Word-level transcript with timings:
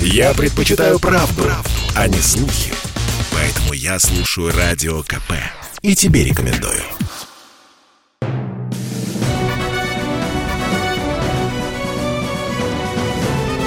Я 0.00 0.34
предпочитаю 0.34 0.98
правду, 0.98 1.42
правду, 1.42 1.70
а 1.94 2.08
не 2.08 2.18
слухи. 2.18 2.72
Поэтому 3.32 3.72
я 3.72 3.98
слушаю 3.98 4.52
Радио 4.56 5.02
КП. 5.02 5.32
И 5.82 5.94
тебе 5.94 6.24
рекомендую. 6.24 6.80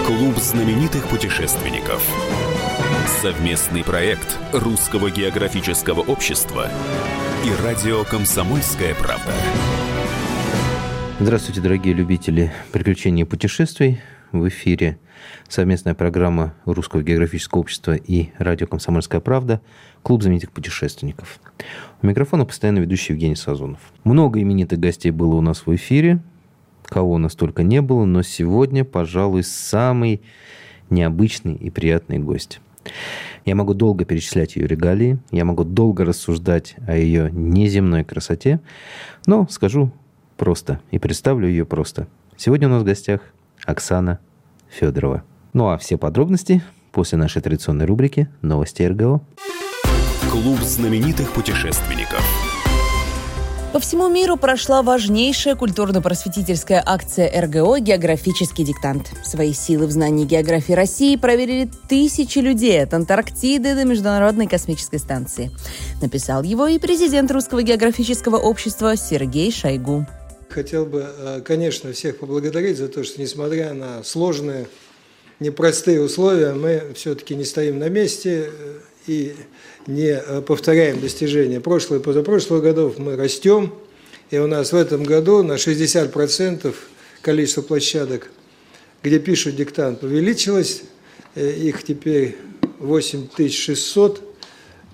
Клуб 0.05 0.37
знаменитых 0.37 1.07
путешественников. 1.07 2.03
Совместный 3.21 3.83
проект 3.83 4.37
Русского 4.51 5.09
географического 5.11 6.01
общества 6.01 6.69
и 7.45 7.63
радио 7.63 8.03
«Комсомольская 8.03 8.95
правда». 8.95 9.33
Здравствуйте, 11.19 11.61
дорогие 11.61 11.93
любители 11.93 12.51
приключений 12.71 13.23
и 13.23 13.25
путешествий. 13.25 14.01
В 14.31 14.47
эфире 14.47 14.99
совместная 15.47 15.95
программа 15.95 16.53
Русского 16.65 17.01
географического 17.01 17.61
общества 17.61 17.95
и 17.95 18.29
радио 18.37 18.67
«Комсомольская 18.67 19.21
правда» 19.21 19.59
«Клуб 20.03 20.21
знаменитых 20.21 20.51
путешественников». 20.51 21.39
У 22.03 22.07
микрофона 22.07 22.45
постоянно 22.45 22.77
ведущий 22.77 23.13
Евгений 23.13 23.35
Сазонов. 23.35 23.79
Много 24.03 24.39
именитых 24.39 24.79
гостей 24.79 25.09
было 25.09 25.33
у 25.33 25.41
нас 25.41 25.65
в 25.65 25.75
эфире. 25.75 26.21
Кого 26.85 27.13
у 27.13 27.17
нас 27.17 27.33
только 27.33 27.63
не 27.63 27.81
было, 27.81 28.05
но 28.05 28.21
сегодня, 28.21 28.85
пожалуй, 28.85 29.41
самый 29.41 30.21
необычный 30.91 31.55
и 31.55 31.71
приятный 31.71 32.19
гость. 32.19 32.61
Я 33.45 33.55
могу 33.55 33.73
долго 33.73 34.05
перечислять 34.05 34.57
ее 34.57 34.67
регалии, 34.67 35.17
я 35.31 35.43
могу 35.43 35.63
долго 35.63 36.05
рассуждать 36.05 36.75
о 36.85 36.95
ее 36.95 37.31
неземной 37.31 38.03
красоте, 38.03 38.59
но 39.25 39.47
скажу 39.49 39.91
просто 40.37 40.81
и 40.91 40.99
представлю 40.99 41.47
ее 41.47 41.65
просто. 41.65 42.07
Сегодня 42.37 42.67
у 42.67 42.71
нас 42.71 42.83
в 42.83 42.85
гостях 42.85 43.21
Оксана 43.69 44.19
Федорова. 44.69 45.23
Ну 45.53 45.69
а 45.69 45.77
все 45.77 45.97
подробности 45.97 46.63
после 46.91 47.17
нашей 47.17 47.41
традиционной 47.41 47.85
рубрики 47.85 48.27
«Новости 48.41 48.83
РГО». 48.83 49.21
Клуб 50.31 50.59
знаменитых 50.61 51.31
путешественников. 51.31 52.23
По 53.71 53.79
всему 53.79 54.09
миру 54.09 54.35
прошла 54.35 54.81
важнейшая 54.81 55.55
культурно-просветительская 55.55 56.81
акция 56.83 57.29
РГО 57.39 57.79
«Географический 57.79 58.65
диктант». 58.65 59.11
Свои 59.23 59.53
силы 59.53 59.85
в 59.85 59.91
знании 59.91 60.25
географии 60.25 60.73
России 60.73 61.15
проверили 61.15 61.69
тысячи 61.87 62.39
людей 62.39 62.81
от 62.81 62.95
Антарктиды 62.95 63.75
до 63.75 63.85
Международной 63.85 64.47
космической 64.47 64.97
станции. 64.97 65.51
Написал 66.01 66.41
его 66.41 66.65
и 66.65 66.79
президент 66.79 67.29
Русского 67.29 67.61
географического 67.61 68.37
общества 68.37 68.95
Сергей 68.95 69.51
Шойгу. 69.51 70.07
Хотел 70.49 70.87
бы, 70.87 71.05
э, 71.05 71.41
конечно, 71.45 71.93
всех 71.93 72.17
поблагодарить 72.17 72.77
за 72.77 72.87
то, 72.87 73.03
что, 73.03 73.21
несмотря 73.21 73.73
на 73.75 74.03
сложные, 74.03 74.67
непростые 75.39 76.01
условия, 76.01 76.53
мы 76.53 76.81
все-таки 76.95 77.35
не 77.35 77.45
стоим 77.45 77.77
на 77.77 77.87
месте 77.87 78.49
э, 78.49 78.79
и 79.05 79.35
не 79.85 80.09
э, 80.09 80.41
повторяем 80.41 80.99
достижения 81.01 81.59
прошлого 81.59 81.99
и 81.99 82.03
позапрошлого 82.03 82.61
годов, 82.61 82.97
мы 82.97 83.15
растем, 83.15 83.75
и 84.31 84.39
у 84.39 84.47
нас 84.47 84.73
в 84.73 84.75
этом 84.75 85.03
году 85.03 85.43
на 85.43 85.53
60% 85.53 86.73
количество 87.21 87.61
площадок, 87.61 88.31
где 89.03 89.19
пишут 89.19 89.55
диктант, 89.55 90.03
увеличилось, 90.03 90.81
их 91.35 91.83
теперь 91.83 92.37
8600, 92.79 94.23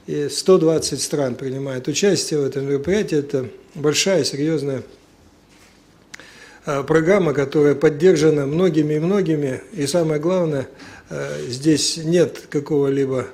и 0.08 0.28
120 0.30 1.02
стран 1.02 1.36
принимают 1.36 1.88
участие 1.88 2.42
в 2.42 2.44
этом 2.44 2.68
мероприятии, 2.68 3.18
это 3.18 3.50
большая, 3.74 4.24
серьезная 4.26 4.84
программа, 6.66 7.34
которая 7.34 7.76
поддержана 7.76 8.46
многими 8.46 8.96
и 8.96 9.00
многими, 9.00 9.62
и 9.74 9.88
самое 9.88 10.20
главное, 10.20 10.68
здесь 11.48 11.98
нет 11.98 12.42
какого-либо 12.50 13.28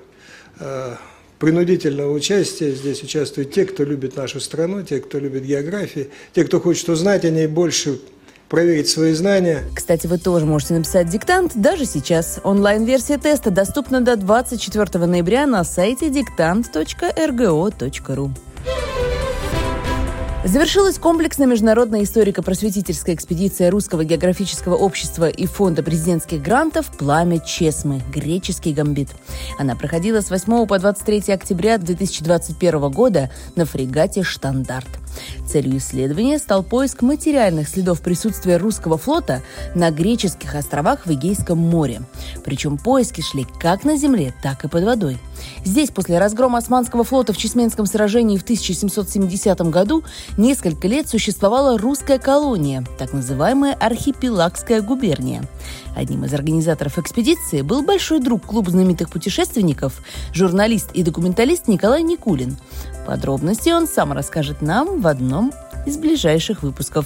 принудительного 1.39 2.11
участия. 2.11 2.71
Здесь 2.71 3.03
участвуют 3.03 3.51
те, 3.51 3.65
кто 3.65 3.83
любит 3.83 4.15
нашу 4.15 4.39
страну, 4.39 4.83
те, 4.83 4.99
кто 4.99 5.17
любит 5.17 5.43
географию, 5.43 6.07
те, 6.33 6.43
кто 6.43 6.59
хочет 6.59 6.89
узнать 6.89 7.25
о 7.25 7.29
ней 7.29 7.47
больше, 7.47 7.99
проверить 8.47 8.89
свои 8.89 9.13
знания. 9.13 9.63
Кстати, 9.73 10.07
вы 10.07 10.17
тоже 10.17 10.45
можете 10.45 10.73
написать 10.73 11.09
диктант 11.09 11.53
даже 11.55 11.85
сейчас. 11.85 12.41
Онлайн-версия 12.43 13.17
теста 13.17 13.49
доступна 13.49 14.01
до 14.01 14.17
24 14.17 15.05
ноября 15.05 15.47
на 15.47 15.63
сайте 15.63 16.09
диктант.рго.ру. 16.09 18.31
Завершилась 20.43 20.97
комплексная 20.97 21.45
международная 21.45 22.01
историко-просветительская 22.03 23.13
экспедиция 23.13 23.69
Русского 23.69 24.03
географического 24.03 24.75
общества 24.75 25.29
и 25.29 25.45
Фонда 25.45 25.83
президентских 25.83 26.41
грантов 26.41 26.87
«Пламя 26.97 27.39
Чесмы. 27.39 28.01
Греческий 28.11 28.73
гамбит». 28.73 29.09
Она 29.59 29.75
проходила 29.75 30.19
с 30.19 30.31
8 30.31 30.65
по 30.65 30.79
23 30.79 31.31
октября 31.31 31.77
2021 31.77 32.89
года 32.89 33.29
на 33.55 33.65
фрегате 33.65 34.23
«Штандарт». 34.23 35.00
Целью 35.47 35.77
исследования 35.77 36.39
стал 36.39 36.63
поиск 36.63 37.01
материальных 37.01 37.67
следов 37.67 38.01
присутствия 38.01 38.57
русского 38.57 38.97
флота 38.97 39.41
на 39.75 39.91
греческих 39.91 40.55
островах 40.55 41.05
в 41.05 41.11
Эгейском 41.11 41.57
море. 41.57 42.03
Причем 42.43 42.77
поиски 42.77 43.21
шли 43.21 43.45
как 43.59 43.83
на 43.83 43.97
земле, 43.97 44.33
так 44.41 44.63
и 44.63 44.67
под 44.67 44.83
водой. 44.83 45.17
Здесь 45.65 45.89
после 45.89 46.19
разгрома 46.19 46.59
Османского 46.59 47.03
флота 47.03 47.33
в 47.33 47.37
Чесменском 47.37 47.85
сражении 47.85 48.37
в 48.37 48.43
1770 48.43 49.61
году 49.61 50.03
несколько 50.37 50.87
лет 50.87 51.09
существовала 51.09 51.77
русская 51.77 52.19
колония, 52.19 52.85
так 52.97 53.13
называемая 53.13 53.73
Архипелагская 53.73 54.81
губерния. 54.81 55.43
Одним 55.95 56.25
из 56.25 56.33
организаторов 56.33 56.97
экспедиции 56.97 57.61
был 57.61 57.81
большой 57.81 58.19
друг 58.19 58.45
клуба 58.45 58.71
знаменитых 58.71 59.09
путешественников, 59.09 60.01
журналист 60.33 60.91
и 60.93 61.03
документалист 61.03 61.67
Николай 61.67 62.03
Никулин. 62.03 62.57
Подробности 63.05 63.69
он 63.69 63.87
сам 63.87 64.13
расскажет 64.13 64.61
нам 64.61 65.00
в 65.01 65.07
одном 65.07 65.51
из 65.85 65.97
ближайших 65.97 66.61
выпусков. 66.61 67.05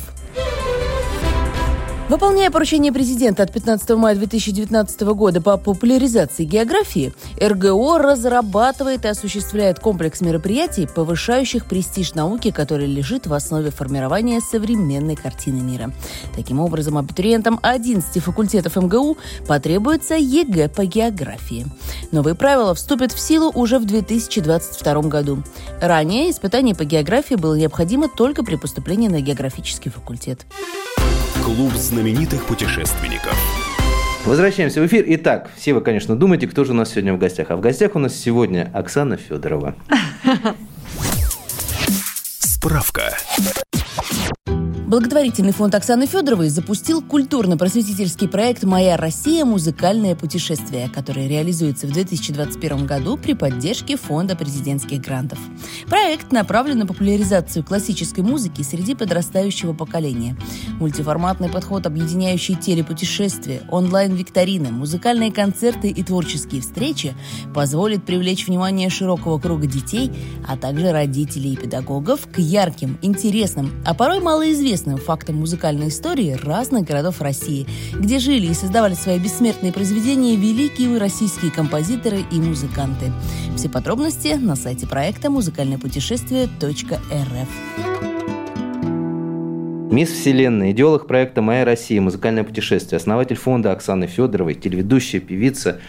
Выполняя 2.08 2.52
поручение 2.52 2.92
президента 2.94 3.42
от 3.42 3.52
15 3.52 3.90
мая 3.98 4.16
2019 4.16 5.02
года 5.16 5.42
по 5.42 5.58
популяризации 5.58 6.44
географии, 6.44 7.14
РГО 7.42 7.98
разрабатывает 7.98 9.06
и 9.06 9.08
осуществляет 9.08 9.80
комплекс 9.80 10.22
мероприятий, 10.22 10.88
повышающих 10.88 11.66
престиж 11.66 12.14
науки, 12.14 12.52
который 12.52 12.86
лежит 12.86 13.26
в 13.26 13.34
основе 13.34 13.72
формирования 13.72 14.40
современной 14.40 15.16
картины 15.16 15.62
мира. 15.62 15.92
Таким 16.36 16.60
образом, 16.60 17.00
абитуриентам 17.00 17.60
11 17.64 18.24
факультетов 18.24 18.76
МГУ 18.76 19.18
потребуется 19.48 20.14
ЕГЭ 20.14 20.70
по 20.70 20.86
географии. 20.86 21.66
Новые 22.12 22.36
правила 22.36 22.76
вступят 22.76 23.14
в 23.14 23.20
силу 23.20 23.52
уже 23.56 23.80
в 23.80 23.86
2022 23.86 25.02
году. 25.02 25.44
Ранее 25.82 26.30
испытание 26.30 26.76
по 26.76 26.86
географии 26.86 27.34
было 27.34 27.56
необходимо 27.56 28.10
только 28.10 28.44
при 28.44 28.58
поступлении 28.58 29.08
на 29.08 29.22
географический 29.22 29.90
факультет. 29.90 30.46
Клуб 31.44 31.74
знаменитых 31.96 32.46
путешественников. 32.46 33.34
Возвращаемся 34.26 34.82
в 34.82 34.86
эфир. 34.86 35.06
Итак, 35.08 35.50
все 35.56 35.74
вы, 35.74 35.80
конечно, 35.80 36.18
думаете, 36.18 36.46
кто 36.46 36.66
же 36.66 36.74
у 36.74 36.76
нас 36.76 36.90
сегодня 36.90 37.14
в 37.14 37.18
гостях. 37.18 37.52
А 37.52 37.56
в 37.56 37.62
гостях 37.62 37.96
у 37.96 38.00
нас 38.00 38.14
сегодня 38.14 38.70
Оксана 38.74 39.16
Федорова. 39.16 39.76
Справка. 42.40 43.14
Благотворительный 44.88 45.52
фонд 45.52 45.74
Оксаны 45.74 46.06
Федоровой 46.06 46.50
запустил 46.50 47.02
культурно-просветительский 47.02 48.28
проект 48.28 48.64
«Моя 48.66 48.98
Россия. 48.98 49.44
Музыкальное 49.44 50.16
путешествие», 50.16 50.92
который 50.94 51.28
реализуется 51.28 51.88
в 51.88 51.92
2021 51.92 52.86
году 52.86 53.18
при 53.18 53.34
поддержке 53.34 53.98
Фонда 53.98 54.36
президентских 54.36 55.02
грантов. 55.02 55.40
Проект 55.88 56.32
направлен 56.32 56.78
на 56.78 56.86
популяризацию 56.86 57.66
классической 57.66 58.24
музыки 58.24 58.62
среди 58.62 58.94
подрастающего 58.94 59.74
поколения. 59.74 60.38
Мультиформатный 60.80 61.50
подход, 61.50 61.88
объединяющий 61.88 62.54
телепутешествия, 62.54 63.64
онлайн-викторины, 63.72 64.70
музыкальные 64.70 65.32
концерты 65.32 65.90
и 65.90 66.04
творческие 66.04 66.62
встречи, 66.62 67.16
позволит 67.56 68.06
привлечь 68.06 68.46
внимание 68.46 68.92
широкого 68.92 69.40
круга 69.40 69.66
детей, 69.66 70.12
а 70.48 70.58
также 70.58 70.92
родителей 70.92 71.54
и 71.54 71.58
педагогов 71.58 72.28
к 72.32 72.38
ярким, 72.38 73.00
интересным, 73.02 73.72
а 73.84 73.96
порой 73.96 74.20
малоизвестным 74.20 74.75
известным 74.76 74.98
фактам 74.98 75.38
музыкальной 75.38 75.88
истории 75.88 76.38
разных 76.44 76.84
городов 76.84 77.22
России, 77.22 77.66
где 77.94 78.20
жили 78.20 78.48
и 78.48 78.54
создавали 78.54 78.94
свои 78.94 79.18
бессмертные 79.18 79.72
произведения 79.72 80.36
великие 80.36 80.98
российские 80.98 81.50
композиторы 81.50 82.26
и 82.30 82.36
музыканты. 82.36 83.12
Все 83.56 83.70
подробности 83.70 84.36
на 84.36 84.58
сайте 84.58 84.86
проекта 84.86 85.30
музыкальное 85.30 85.78
путешествие.рф. 85.78 87.50
Мисс 89.92 90.10
Вселенная, 90.10 90.72
идеолог 90.72 91.08
проекта 91.08 91.42
«Моя 91.42 91.64
Россия. 91.64 92.02
Музыкальное 92.02 92.44
путешествие», 92.44 92.98
основатель 92.98 93.38
фонда 93.38 93.72
Оксаны 93.72 94.08
Федоровой, 94.08 94.56
телеведущая, 94.56 95.22
певица 95.22 95.80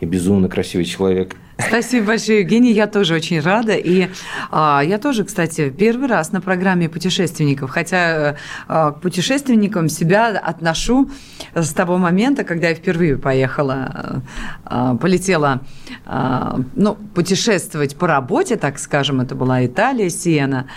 и 0.00 0.04
безумно 0.04 0.50
красивый 0.50 0.84
человек. 0.84 1.36
Спасибо 1.68 2.08
большое, 2.08 2.40
Евгений. 2.40 2.72
Я 2.72 2.86
тоже 2.86 3.14
очень 3.14 3.40
рада. 3.40 3.74
И 3.74 4.08
а, 4.50 4.82
я 4.84 4.98
тоже, 4.98 5.24
кстати, 5.24 5.70
первый 5.70 6.08
раз 6.08 6.32
на 6.32 6.40
программе 6.40 6.88
путешественников. 6.88 7.70
Хотя 7.70 8.36
а, 8.68 8.92
к 8.92 9.00
путешественникам 9.00 9.88
себя 9.88 10.28
отношу 10.28 11.10
с 11.54 11.72
того 11.72 11.98
момента, 11.98 12.44
когда 12.44 12.68
я 12.68 12.74
впервые 12.74 13.16
поехала, 13.16 14.22
а, 14.64 14.96
полетела 14.96 15.60
а, 16.06 16.60
ну, 16.74 16.96
путешествовать 17.14 17.96
по 17.96 18.06
работе, 18.06 18.56
так 18.56 18.78
скажем. 18.78 19.20
Это 19.20 19.34
была 19.34 19.64
Италия, 19.64 20.10
Сиена. 20.10 20.68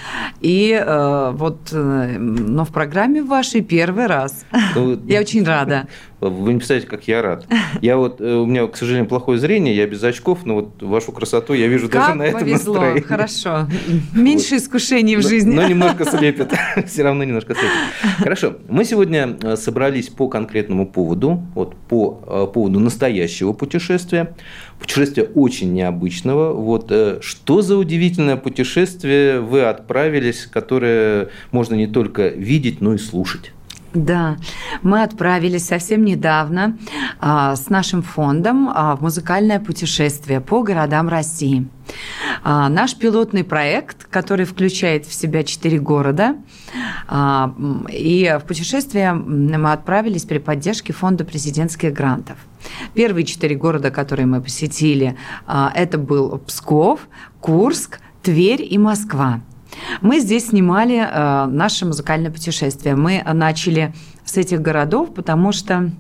И 0.42 0.74
а, 0.74 1.32
вот, 1.32 1.70
э, 1.72 2.18
но 2.18 2.66
в 2.66 2.72
программе 2.72 3.24
вашей 3.24 3.62
первый 3.62 4.08
раз. 4.08 4.46
Ну, 4.76 5.00
я 5.08 5.20
очень 5.20 5.44
рада. 5.44 5.88
Вы 6.22 6.54
не 6.54 6.58
представляете, 6.58 6.90
как 6.90 7.08
я 7.08 7.22
рад. 7.22 7.48
Я 7.82 7.98
вот, 7.98 8.22
э, 8.22 8.36
у 8.36 8.46
меня, 8.46 8.68
к 8.68 8.76
сожалению, 8.78 9.08
плохое 9.08 9.38
зрение, 9.38 9.76
я 9.76 9.86
без 9.86 10.04
очков, 10.04 10.46
но 10.46 10.56
вот 10.56 10.75
вашу 10.82 11.12
красоту 11.12 11.54
я 11.54 11.68
вижу 11.68 11.90
как 11.90 12.02
даже 12.02 12.14
на 12.16 12.24
этом 12.24 12.42
повезло, 12.42 12.74
настроении. 12.74 13.02
хорошо. 13.02 13.68
Меньше 14.14 14.56
вот. 14.56 14.62
искушений 14.62 15.16
в 15.16 15.22
жизни. 15.22 15.56
Но, 15.56 15.62
но 15.62 15.68
немножко 15.70 16.06
слепит. 16.06 16.54
Все 16.88 17.04
равно 17.04 17.24
немножко 17.24 17.54
слепит. 17.54 17.78
Хорошо. 18.20 18.58
Мы 18.68 18.86
сегодня 18.86 19.38
э, 19.42 19.56
собрались 19.56 20.10
по 20.10 20.28
конкретному 20.28 20.88
поводу, 20.88 21.44
вот 21.56 21.76
по 21.76 22.22
э, 22.28 22.48
поводу 22.54 22.80
настоящего 22.80 23.54
путешествия. 23.54 24.36
Путешествие 24.80 25.28
очень 25.34 25.74
необычного. 25.74 26.54
Вот 26.54 26.92
что 27.22 27.62
за 27.62 27.78
удивительное 27.78 28.36
путешествие 28.36 29.40
вы 29.40 29.64
отправились, 29.64 30.48
которое 30.52 31.30
можно 31.52 31.76
не 31.76 31.88
только 31.88 32.28
видеть, 32.28 32.82
но 32.82 32.94
и 32.94 32.98
слушать? 32.98 33.55
Да, 33.96 34.36
мы 34.82 35.04
отправились 35.04 35.66
совсем 35.66 36.04
недавно 36.04 36.78
а, 37.22 37.56
с 37.56 37.70
нашим 37.70 38.02
фондом 38.02 38.70
а, 38.70 38.98
в 38.98 39.02
музыкальное 39.02 39.62
путешествие 39.62 40.42
по 40.42 40.64
городам 40.64 41.08
России. 41.08 41.66
А, 42.44 42.68
наш 42.68 42.96
пилотный 42.98 43.46
проект, 43.46 44.04
который 44.10 44.46
включает 44.46 45.06
в 45.06 45.14
себя 45.14 45.44
четыре 45.46 45.80
города, 45.80 46.36
а, 47.08 47.56
и 47.90 48.38
в 48.42 48.46
путешествие 48.46 49.14
мы 49.14 49.72
отправились 49.72 50.26
при 50.26 50.40
поддержке 50.40 50.92
фонда 50.92 51.24
президентских 51.24 51.94
грантов. 51.94 52.36
Первые 52.96 53.26
четыре 53.26 53.56
города, 53.56 53.92
которые 53.92 54.26
мы 54.26 54.42
посетили, 54.42 55.18
а, 55.48 55.72
это 55.74 55.98
был 55.98 56.38
Псков, 56.40 57.08
Курск, 57.40 58.00
Тверь 58.22 58.62
и 58.62 58.78
Москва. 58.78 59.40
Мы 60.02 60.20
здесь 60.20 60.48
снимали 60.48 60.98
э, 60.98 61.46
наше 61.46 61.86
музыкальное 61.86 62.32
путешествие. 62.32 62.96
Мы 62.96 63.24
начали 63.34 63.94
с 64.24 64.38
этих 64.38 64.62
городов, 64.62 65.14
потому 65.14 65.52
что 65.52 65.92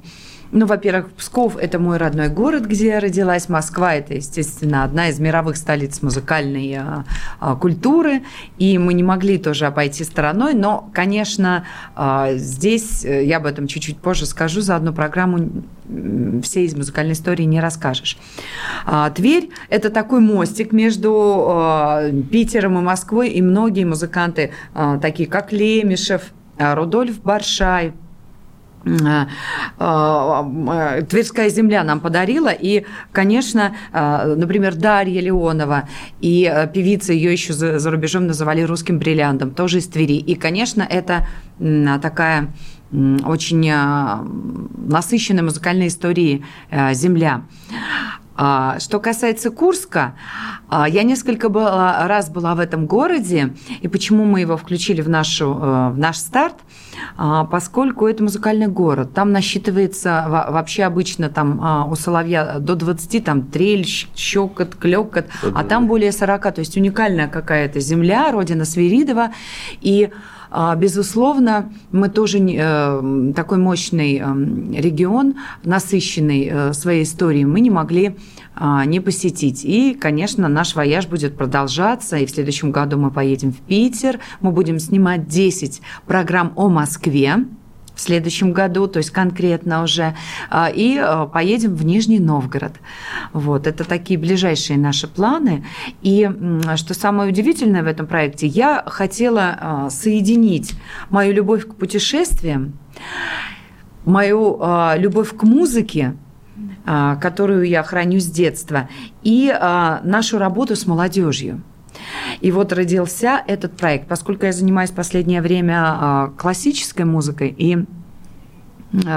ну, 0.56 0.66
во-первых, 0.68 1.12
Псков– 1.12 1.58
это 1.60 1.80
мой 1.80 1.98
родной 1.98 2.30
город, 2.30 2.64
где 2.64 2.88
я 2.88 3.00
родилась. 3.02 3.50
Москва– 3.50 3.94
это, 3.96 4.14
естественно, 4.14 4.86
одна 4.86 5.10
из 5.10 5.20
мировых 5.20 5.58
столиц 5.58 6.02
музыкальной 6.02 6.74
а, 6.76 7.04
а, 7.42 7.56
культуры. 7.58 8.24
И 8.58 8.78
мы 8.78 8.94
не 8.94 9.04
могли 9.04 9.38
тоже 9.38 9.66
обойти 9.66 10.06
стороной. 10.06 10.54
Но, 10.54 10.90
конечно, 10.94 11.66
а, 11.94 12.36
здесь, 12.36 13.04
э, 13.04 13.26
я 13.26 13.38
об 13.38 13.48
этом 13.48 13.68
чуть-чуть 13.68 13.98
позже 13.98 14.26
скажу, 14.26 14.62
за 14.62 14.78
одну 14.78 14.94
программу 14.94 15.64
всей 16.42 16.68
из 16.68 16.76
музыкальной 16.76 17.14
истории 17.14 17.44
не 17.44 17.60
расскажешь. 17.60 18.18
Тверь– 19.14 19.50
это 19.70 19.90
такой 19.90 20.22
мостик 20.22 20.72
между 20.72 22.12
Питером 22.32 22.80
и 22.80 22.82
Москвой. 22.82 23.30
И 23.30 23.42
многие 23.42 23.84
музыканты, 23.84 24.52
такие 25.02 25.28
как 25.28 25.52
Лемешев, 25.52 26.32
Рудольф 26.58 27.22
Баршай– 27.22 27.92
Тверская 31.10 31.50
земля 31.50 31.84
нам 31.84 32.00
подарила. 32.00 32.50
И, 32.50 32.86
конечно, 33.12 33.76
э, 33.92 34.36
например, 34.36 34.76
Дарья 34.76 35.22
Леонова 35.22 35.90
и 36.22 36.68
певица 36.74 37.14
ее 37.14 37.32
еще 37.32 37.54
за 37.54 37.92
рубежом 37.92 38.28
называли 38.28 38.62
русским 38.62 39.00
бриллиантом, 39.00 39.52
тоже 39.52 39.80
из 39.80 39.88
Твери. 39.88 40.18
И, 40.18 40.36
конечно, 40.36 40.84
это 40.88 41.28
такая 42.02 42.54
очень 42.92 43.72
насыщенная 44.88 45.44
музыкальной 45.44 45.88
историей 45.88 46.46
земля. 46.94 47.42
А, 48.38 48.80
что 48.80 49.00
касается 49.00 49.50
Курска, 49.50 50.16
а, 50.70 50.90
я 50.90 51.04
несколько 51.04 51.50
была, 51.50 52.08
раз 52.08 52.30
была 52.30 52.54
в 52.56 52.60
этом 52.60 52.86
городе, 52.86 53.54
и 53.82 53.88
почему 53.88 54.26
мы 54.26 54.42
его 54.42 54.58
включили 54.58 55.02
в, 55.02 55.10
нашу, 55.10 55.54
в 55.54 55.96
наш 55.98 56.18
старт– 56.18 56.56
а, 57.18 57.46
поскольку 57.46 58.08
это 58.08 58.24
музыкальный 58.24 58.68
город. 58.68 59.14
Там 59.14 59.32
насчитывается 59.32 60.26
вообще 60.28 60.84
обычно 60.84 61.30
там 61.30 61.90
у 61.90 61.96
соловья 61.96 62.58
до 62.60 62.76
20, 62.76 63.24
там 63.24 63.44
трель, 63.44 63.86
щекот, 63.86 64.76
клекот, 64.76 65.26
а 65.54 65.64
там 65.64 65.88
более 65.88 66.12
40. 66.12 66.42
То 66.56 66.60
есть 66.60 66.78
уникальная 66.78 67.28
какая-то 67.28 67.80
земля, 67.80 68.32
родина 68.32 68.66
Свиридова. 68.66 69.32
И 69.82 70.10
Безусловно, 70.78 71.74
мы 71.92 72.08
тоже 72.08 72.40
э, 72.40 73.34
такой 73.36 73.58
мощный 73.58 74.20
эм, 74.20 74.72
регион, 74.72 75.36
насыщенный 75.64 76.50
э, 76.50 76.74
своей 76.74 77.04
историей, 77.04 77.46
мы 77.46 77.60
не 77.60 77.70
могли 77.70 78.16
а, 78.56 78.86
не 78.86 79.02
посетить. 79.02 79.66
И, 79.66 79.94
конечно, 79.94 80.48
наш 80.48 80.76
вояж 80.76 81.08
будет 81.08 81.38
продолжаться, 81.38 82.18
и 82.18 82.26
в 82.26 82.32
следующем 82.32 82.72
году 82.72 82.98
мы 82.98 83.12
поедем 83.12 83.52
в 83.52 83.58
Питер, 83.58 84.20
мы 84.40 84.52
будем 84.52 84.80
снимать 84.80 85.28
10 85.28 85.82
программ 86.08 86.54
о 86.56 86.70
Москве, 86.70 87.46
в 87.96 88.02
следующем 88.02 88.54
году, 88.54 88.88
то 88.88 88.98
есть 88.98 89.12
конкретно 89.12 89.84
уже, 89.84 90.16
а, 90.50 90.70
и 90.70 90.98
а, 90.98 91.26
поедем 91.26 91.76
в 91.76 91.86
Нижний 91.86 92.20
Новгород. 92.20 92.74
Вот, 93.34 93.68
это 93.68 93.84
такие 93.84 94.20
ближайшие 94.20 94.78
наши 94.78 95.08
планы. 95.08 95.66
И 96.02 96.30
что 96.76 96.94
самое 96.94 97.30
удивительное 97.30 97.84
в 97.84 97.88
этом 97.88 98.08
проекте, 98.08 98.48
я 98.48 98.84
хотела 98.86 99.88
соединить 99.90 100.74
мою 101.10 101.34
любовь 101.34 101.66
к 101.66 101.76
путешествиям, 101.76 102.74
мою 104.06 104.60
любовь 104.98 105.36
к 105.36 105.44
музыке, 105.44 106.16
а, 106.88 107.16
которую 107.16 107.64
я 107.68 107.82
храню 107.82 108.20
с 108.20 108.28
детства, 108.28 108.88
и 109.24 109.52
а, 109.52 110.02
нашу 110.04 110.38
работу 110.38 110.76
с 110.76 110.86
молодежью. 110.86 111.64
И 112.42 112.52
вот 112.52 112.74
родился 112.74 113.42
этот 113.48 113.78
проект, 113.78 114.08
поскольку 114.08 114.46
я 114.46 114.52
занимаюсь 114.52 114.92
в 114.92 114.96
последнее 114.96 115.42
время 115.42 115.82
а, 115.84 116.34
классической 116.38 117.06
музыкой 117.06 117.54
и 117.58 117.86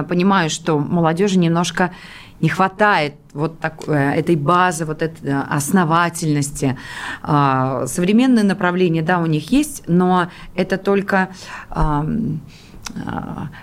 понимаю, 0.08 0.50
что 0.50 0.78
молодежи 0.78 1.38
немножко 1.38 1.92
не 2.40 2.48
хватает 2.48 3.14
вот 3.32 3.60
так, 3.60 3.84
э, 3.86 3.92
этой 3.92 4.34
базы, 4.34 4.84
вот 4.84 5.02
этой 5.02 5.40
основательности. 5.40 6.76
Современные 7.22 8.44
направления, 8.44 9.02
да, 9.02 9.18
у 9.18 9.26
них 9.26 9.52
есть, 9.52 9.84
но 9.86 10.28
это 10.56 10.78
только 10.78 11.28
а, 11.68 12.04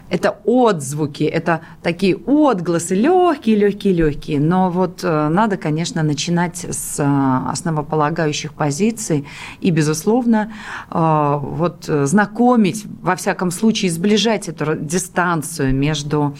это 0.09 0.37
отзвуки, 0.45 1.23
это 1.23 1.61
такие 1.81 2.15
отгласы, 2.15 2.95
легкие, 2.95 3.55
легкие, 3.55 3.93
легкие. 3.93 4.39
Но 4.39 4.69
вот 4.69 5.03
э, 5.03 5.29
надо, 5.29 5.57
конечно, 5.57 6.03
начинать 6.03 6.65
с 6.69 6.99
э, 6.99 7.49
основополагающих 7.51 8.53
позиций 8.53 9.25
и, 9.61 9.71
безусловно, 9.71 10.51
э, 10.89 11.39
вот 11.41 11.85
знакомить, 11.85 12.85
во 13.01 13.15
всяком 13.15 13.51
случае, 13.51 13.91
сближать 13.91 14.47
эту 14.47 14.75
дистанцию 14.75 15.75
между 15.75 16.35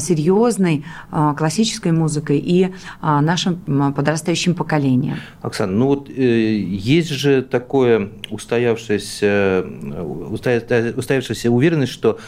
серьезной 0.00 0.84
э, 1.10 1.34
классической 1.36 1.92
музыкой 1.92 2.38
и 2.38 2.64
э, 2.64 2.70
нашим 3.00 3.92
подрастающим 3.92 4.54
поколением. 4.54 5.16
Оксана, 5.40 5.72
ну 5.72 5.86
вот 5.86 6.08
есть 6.08 7.10
же 7.10 7.42
такое 7.42 8.10
устоявшаяся, 8.30 9.66
устоявшаяся 10.96 11.50
уверенность, 11.50 11.92
что 11.92 12.18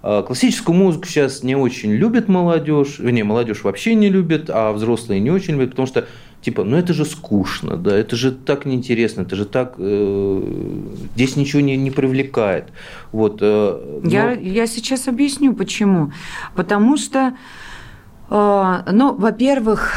Классическую 0.00 0.76
музыку 0.76 1.06
сейчас 1.08 1.42
не 1.42 1.56
очень 1.56 1.90
любит 1.90 2.28
молодежь, 2.28 3.00
не, 3.00 3.24
молодежь 3.24 3.64
вообще 3.64 3.96
не 3.96 4.08
любит, 4.08 4.48
а 4.48 4.70
взрослые 4.70 5.18
не 5.18 5.32
очень 5.32 5.54
любят, 5.54 5.70
потому 5.70 5.88
что 5.88 6.06
типа, 6.40 6.64
ну 6.64 6.76
это 6.76 6.92
же 6.92 7.04
скучно, 7.04 7.76
да, 7.76 7.96
это 7.96 8.16
же 8.16 8.32
так 8.32 8.64
неинтересно, 8.66 9.22
это 9.22 9.36
же 9.36 9.44
так, 9.44 9.74
э, 9.78 10.42
здесь 11.14 11.36
ничего 11.36 11.62
не, 11.62 11.76
не 11.76 11.90
привлекает. 11.90 12.72
Вот, 13.12 13.38
э, 13.42 14.00
но... 14.02 14.10
я, 14.10 14.32
я 14.32 14.66
сейчас 14.66 15.08
объясню, 15.08 15.54
почему. 15.54 16.12
Потому 16.54 16.96
что, 16.96 17.34
э, 18.30 18.82
ну, 18.92 19.14
во-первых, 19.14 19.94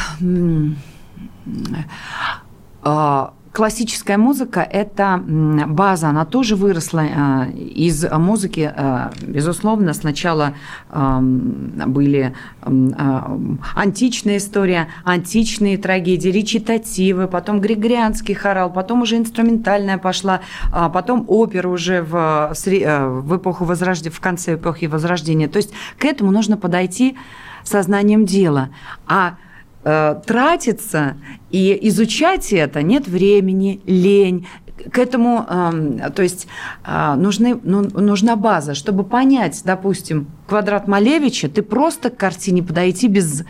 э, 2.84 3.28
классическая 3.52 4.18
музыка– 4.18 4.62
это 4.72 5.22
база, 5.68 6.10
она 6.10 6.26
тоже 6.26 6.56
выросла 6.56 7.04
э, 7.04 7.52
из 7.52 8.10
музыки. 8.10 8.72
Э, 8.76 9.10
безусловно, 9.22 9.94
сначала 9.94 10.54
были 10.90 12.34
э, 12.62 13.46
античная 13.76 14.38
история, 14.38 14.88
античные 15.04 15.78
трагедии, 15.78 16.30
речитативы, 16.30 17.28
потом 17.28 17.60
григорианский 17.60 18.36
хорал, 18.36 18.72
потом 18.72 19.02
уже 19.02 19.18
инструментальная 19.18 19.98
пошла, 19.98 20.42
а 20.72 20.90
потом 20.90 21.26
опера 21.28 21.68
уже 21.68 22.02
в, 22.02 22.54
в 22.54 23.38
эпоху 23.38 23.66
Возрождения, 23.66 24.12
в 24.16 24.20
конце 24.20 24.56
эпохи 24.56 24.86
Возрождения. 24.86 25.48
То 25.48 25.58
есть 25.58 25.72
к 25.98 26.06
этому 26.06 26.32
нужно 26.32 26.58
подойти 26.58 27.18
сознанием 27.64 28.26
дела. 28.26 28.70
А 29.08 29.36
тратиться 29.84 31.18
и 31.50 31.78
изучать 31.88 32.54
это 32.54 32.84
нет 32.84 33.08
времени, 33.08 33.82
лень, 33.86 34.46
к 34.90 34.98
этому, 34.98 35.46
э, 35.48 36.10
то 36.12 36.24
есть 36.24 36.48
э, 36.86 37.16
нужны, 37.16 37.60
ну, 37.64 37.82
нужна 37.82 38.36
база, 38.36 38.74
чтобы 38.74 39.04
понять, 39.04 39.62
допустим, 39.64 40.28
квадрат 40.48 40.88
Малевича, 40.88 41.50
ты 41.50 41.62
просто 41.62 42.10
к 42.10 42.18
картине 42.18 42.64
подойти 42.64 43.08
без, 43.08 43.44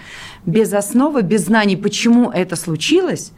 без 0.45 0.73
основы, 0.73 1.21
без 1.21 1.45
знаний, 1.45 1.77
почему 1.77 2.29
это 2.29 2.55
случилось, 2.55 3.31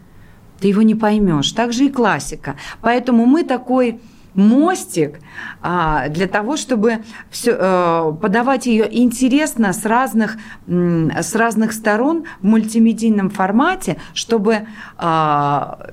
ты 0.60 0.70
его 0.70 0.82
не 0.82 0.96
поймешь. 0.96 1.52
Так 1.52 1.74
же 1.74 1.86
и 1.86 1.90
классика. 1.90 2.56
Поэтому 2.82 3.26
мы 3.26 3.44
такой 3.44 4.00
мостик 4.36 5.20
а, 5.62 6.10
для 6.10 6.28
того, 6.28 6.58
чтобы 6.58 7.04
все, 7.30 7.52
э, 7.52 8.14
подавать 8.22 8.66
ее 8.66 8.88
интересно 8.92 9.74
с 9.74 9.86
разных, 9.86 10.38
с 10.68 11.36
разных 11.36 11.74
сторон 11.74 12.26
в 12.42 12.46
мультимедийном 12.46 13.30
формате, 13.30 13.98
чтобы 14.14 14.68
а, 14.98 15.90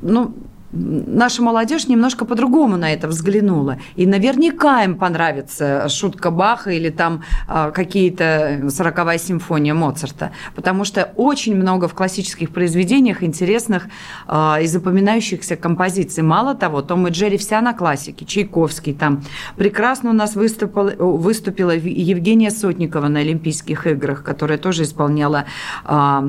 ну, 0.00 0.34
наша 0.74 1.42
молодежь 1.42 1.86
немножко 1.86 2.24
по-другому 2.24 2.76
на 2.76 2.92
это 2.92 3.08
взглянула. 3.08 3.78
И 3.96 4.06
наверняка 4.06 4.82
им 4.82 4.96
понравится 4.96 5.88
шутка 5.88 6.30
Баха 6.30 6.70
или 6.70 6.90
там 6.90 7.22
а, 7.46 7.70
какие-то 7.70 8.60
40-я 8.64 9.18
симфония 9.18 9.74
Моцарта. 9.74 10.32
Потому 10.54 10.84
что 10.84 11.12
очень 11.16 11.54
много 11.54 11.88
в 11.88 11.94
классических 11.94 12.50
произведениях 12.50 13.22
интересных 13.22 13.86
а, 14.26 14.58
и 14.60 14.66
запоминающихся 14.66 15.56
композиций. 15.56 16.22
Мало 16.22 16.54
того, 16.54 16.82
Том 16.82 17.06
и 17.06 17.10
Джерри 17.10 17.38
вся 17.38 17.60
на 17.60 17.72
классике. 17.72 18.24
Чайковский 18.24 18.94
там. 18.94 19.22
Прекрасно 19.56 20.10
у 20.10 20.14
нас 20.14 20.34
выступила, 20.34 20.90
выступила 20.98 21.70
Евгения 21.70 22.50
Сотникова 22.50 23.08
на 23.08 23.20
Олимпийских 23.20 23.86
играх, 23.86 24.22
которая 24.24 24.58
тоже 24.58 24.82
исполняла 24.82 25.44
а, 25.84 26.24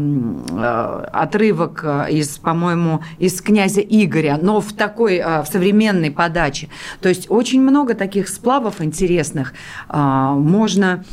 отрывок 1.11 1.83
из, 2.09 2.37
по-моему, 2.37 3.01
из 3.17 3.41
«Князя 3.41 3.81
Игоря» 3.81 4.34
но 4.41 4.61
в 4.61 4.73
такой, 4.73 5.19
а, 5.19 5.43
в 5.43 5.47
современной 5.47 6.11
подаче. 6.11 6.69
То 7.01 7.09
есть 7.09 7.27
очень 7.29 7.61
много 7.61 7.93
таких 7.93 8.27
сплавов 8.27 8.81
интересных 8.81 9.53
а, 9.87 10.33
можно 10.33 11.03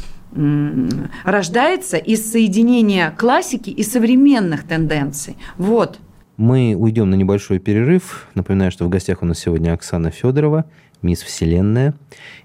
рождается 1.25 1.99
из 1.99 2.31
соединения 2.31 3.11
классики 3.11 3.69
и 3.69 3.83
современных 3.83 4.67
тенденций. 4.67 5.37
Вот. 5.59 5.99
Мы 6.38 6.75
уйдем 6.75 7.11
на 7.11 7.17
небольшой 7.17 7.59
перерыв. 7.59 8.29
Напоминаю, 8.35 8.71
что 8.71 8.87
в 8.87 8.88
гостях 8.88 9.23
у 9.23 9.26
нас 9.26 9.38
сегодня 9.38 9.75
Оксана 9.75 10.11
Федорова, 10.11 10.64
мисс 11.02 11.21
Вселенная, 11.21 11.95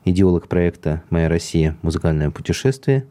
идеолог 0.03 0.49
проекта 0.49 1.03
«Моя 1.09 1.29
Россия. 1.29 1.77
Музыкальное 1.81 2.29
путешествие», 2.29 3.05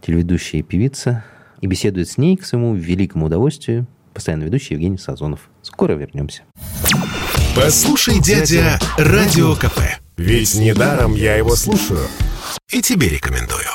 телеведущая 0.00 0.60
и 0.60 0.62
певица. 0.64 1.24
И 1.60 1.68
беседует 1.68 2.08
с 2.08 2.18
ней, 2.18 2.36
к 2.36 2.44
своему 2.44 2.74
великому 2.74 3.26
удовольствию, 3.26 3.86
постоянно 4.16 4.44
ведущий 4.44 4.72
Евгений 4.72 4.96
Сазонов. 4.96 5.50
Скоро 5.60 5.92
вернемся. 5.92 6.42
Послушай, 7.54 8.18
дядя, 8.18 8.78
Радио 8.96 9.54
КП. 9.54 9.78
Ведь 10.16 10.54
недаром 10.54 11.14
я 11.14 11.36
его 11.36 11.54
слушаю. 11.54 12.06
И 12.72 12.80
тебе 12.80 13.10
рекомендую. 13.10 13.68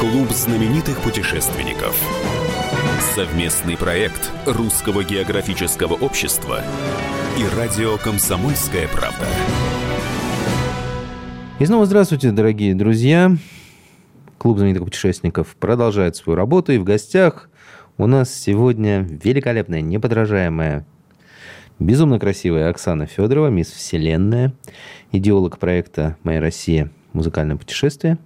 Клуб 0.00 0.30
знаменитых 0.32 0.98
путешественников. 1.02 1.96
Совместный 3.14 3.76
проект 3.76 4.32
Русского 4.44 5.04
географического 5.04 5.94
общества 5.94 6.64
и 7.38 7.56
радио 7.56 7.96
«Комсомольская 7.98 8.88
правда». 8.88 9.26
И 11.60 11.66
снова 11.66 11.86
здравствуйте, 11.86 12.32
дорогие 12.32 12.74
друзья. 12.74 13.36
Клуб 14.38 14.58
знаменитых 14.58 14.84
путешественников 14.84 15.56
продолжает 15.56 16.16
свою 16.16 16.36
работу. 16.36 16.72
И 16.72 16.78
в 16.78 16.84
гостях 16.84 17.50
у 17.96 18.06
нас 18.06 18.32
сегодня 18.32 19.00
великолепная, 19.00 19.80
неподражаемая, 19.80 20.86
безумно 21.78 22.18
красивая 22.20 22.70
Оксана 22.70 23.06
Федорова, 23.06 23.48
мисс 23.48 23.70
Вселенная, 23.70 24.52
идеолог 25.12 25.58
проекта 25.58 26.16
«Моя 26.22 26.40
Россия. 26.40 26.90
Музыкальное 27.12 27.56
путешествие» 27.56 28.18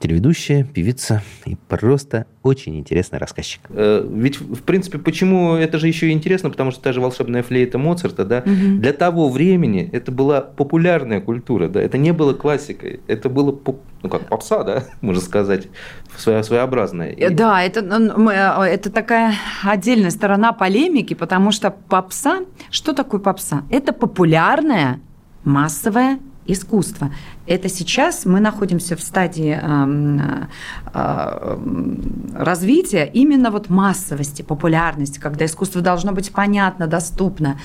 телеведущая, 0.00 0.64
певица 0.64 1.22
и 1.44 1.56
просто 1.68 2.26
очень 2.42 2.78
интересный 2.78 3.18
рассказчик. 3.18 3.60
Э, 3.68 4.04
ведь, 4.10 4.40
в 4.40 4.62
принципе, 4.62 4.98
почему 4.98 5.54
это 5.54 5.78
же 5.78 5.88
еще 5.88 6.08
и 6.08 6.12
интересно, 6.12 6.48
потому 6.50 6.70
что 6.70 6.80
та 6.80 6.92
же 6.92 7.00
волшебная 7.00 7.42
флейта 7.42 7.76
Моцарта, 7.76 8.24
да, 8.24 8.38
угу. 8.38 8.78
для 8.78 8.94
того 8.94 9.28
времени 9.28 9.88
это 9.92 10.10
была 10.10 10.40
популярная 10.40 11.20
культура, 11.20 11.68
да, 11.68 11.82
это 11.82 11.98
не 11.98 12.12
было 12.12 12.32
классикой, 12.32 13.00
это 13.06 13.28
было, 13.28 13.58
ну 14.02 14.08
как, 14.08 14.26
попса, 14.26 14.64
да, 14.64 14.84
можно 15.02 15.22
сказать, 15.22 15.68
своеобразная. 16.16 17.12
Э, 17.12 17.30
да, 17.30 17.62
это, 17.62 17.80
э, 17.80 18.62
это 18.62 18.90
такая 18.90 19.34
отдельная 19.62 20.10
сторона 20.10 20.52
полемики, 20.52 21.12
потому 21.12 21.52
что 21.52 21.70
попса, 21.70 22.40
что 22.70 22.94
такое 22.94 23.20
попса? 23.20 23.64
Это 23.70 23.92
популярная 23.92 24.98
массовая 25.44 26.18
искусство. 26.46 27.10
Это 27.46 27.68
сейчас 27.68 28.26
мы 28.26 28.38
находимся 28.38 28.96
в 28.96 29.02
стадии 29.02 29.58
э, 29.60 30.46
э, 30.92 31.58
развития 32.34 33.10
именно 33.12 33.50
вот 33.50 33.70
массовости, 33.70 34.42
популярности, 34.42 35.18
когда 35.18 35.46
искусство 35.46 35.80
должно 35.80 36.12
быть 36.12 36.30
понятно, 36.32 36.86
доступно. 36.86 37.58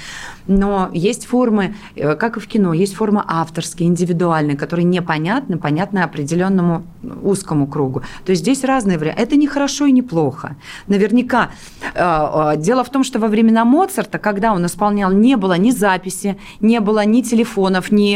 Но 0.48 0.90
есть 0.94 1.26
формы, 1.26 1.76
э, 1.96 2.16
как 2.16 2.38
и 2.38 2.40
в 2.40 2.48
кино, 2.48 2.74
есть 2.74 2.96
формы 2.96 3.24
авторские, 3.28 3.90
индивидуальные, 3.90 4.56
которые 4.56 4.86
непонятны, 4.86 5.58
понятны 5.58 6.00
определенному 6.00 6.84
узкому 7.22 7.68
кругу. 7.68 8.02
То 8.26 8.32
есть 8.32 8.42
здесь 8.42 8.64
разные 8.64 8.98
варианты. 8.98 9.22
Это 9.22 9.36
не 9.36 9.48
хорошо 9.48 9.86
и 9.86 9.92
не 9.92 10.02
плохо. 10.02 10.56
Наверняка. 10.88 11.50
Дело 11.94 12.84
в 12.84 12.90
том, 12.90 13.04
что 13.04 13.20
во 13.20 13.28
времена 13.28 13.66
Моцарта, 13.66 14.18
когда 14.20 14.54
он 14.54 14.66
исполнял, 14.66 15.12
не 15.12 15.36
было 15.36 15.58
ни 15.58 15.72
записи, 15.72 16.38
не 16.60 16.80
было 16.80 17.06
ни 17.06 17.22
телефонов, 17.22 17.92
ни 17.92 18.16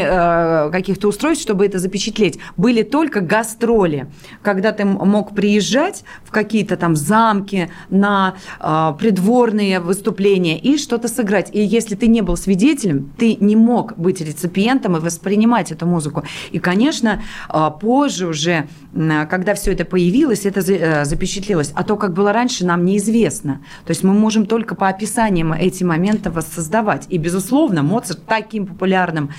каких-то 0.71 1.07
устройств, 1.07 1.49
чтобы 1.50 1.65
это 1.65 1.79
запечатлеть. 1.79 2.38
Были 2.58 2.84
только 2.84 3.22
гастроли, 3.22 4.06
когда 4.44 4.72
ты 4.72 4.86
мог 4.86 5.34
приезжать 5.34 6.03
в 6.24 6.29
какие-то 6.29 6.77
там 6.77 6.96
замки 6.96 7.72
на 7.89 8.36
э, 8.60 8.94
придворные 9.00 9.79
выступления 9.79 10.60
и 10.60 10.77
что-то 10.77 11.08
сыграть. 11.08 11.50
И 11.51 11.60
если 11.60 11.96
ты 11.96 12.06
не 12.06 12.22
был 12.22 12.38
свидетелем, 12.38 13.12
ты 13.18 13.36
не 13.39 13.56
мог 13.56 13.98
быть 13.98 14.22
реципиентом 14.22 14.96
и 14.98 15.00
воспринимать 15.00 15.72
эту 15.72 15.88
музыку. 15.88 16.24
И, 16.51 16.60
конечно, 16.60 17.24
э, 17.51 17.70
позже 17.82 18.27
уже, 18.27 18.68
э, 18.94 19.25
когда 19.25 19.56
все 19.56 19.72
это 19.72 19.86
появилось, 19.86 20.46
это 20.46 20.60
э, 20.60 21.03
запечатлелось. 21.03 21.72
А 21.74 21.84
то, 21.84 21.96
как 21.96 22.13
было 22.13 22.32
раньше, 22.32 22.63
нам 22.63 22.86
неизвестно. 22.86 23.53
То 23.86 23.89
есть 23.89 24.03
мы 24.03 24.13
можем 24.13 24.46
только 24.46 24.75
по 24.75 24.88
описаниям 24.88 25.51
эти 25.51 25.84
моменты 25.84 26.29
воссоздавать. 26.29 27.08
И, 27.10 27.18
безусловно, 27.18 27.82
Моцарт 27.82 28.20
таким 28.27 28.68
популярным 28.68 29.32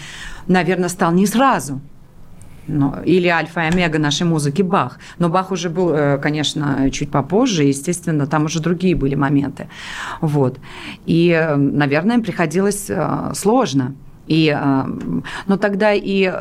наверное, 0.51 0.89
стал 0.89 1.13
не 1.13 1.27
сразу. 1.27 1.81
Ну, 2.73 2.95
или 3.05 3.29
альфа 3.29 3.61
и 3.63 3.65
омега 3.65 3.99
нашей 3.99 4.27
музыки 4.27 4.63
Бах. 4.63 4.99
Но 5.19 5.29
Бах 5.29 5.51
уже 5.51 5.69
был, 5.69 5.93
э, 5.93 6.19
конечно, 6.19 6.91
чуть 6.91 7.11
попозже, 7.11 7.65
естественно, 7.65 8.27
там 8.27 8.45
уже 8.45 8.61
другие 8.61 8.95
были 8.95 9.17
моменты. 9.17 9.69
Вот. 10.21 10.59
И, 11.07 11.31
э, 11.31 11.57
наверное, 11.57 12.17
им 12.17 12.23
приходилось 12.23 12.91
э, 12.91 13.33
сложно. 13.35 13.95
И, 14.29 14.57
но 15.47 15.57
тогда 15.57 15.93
и 15.93 16.33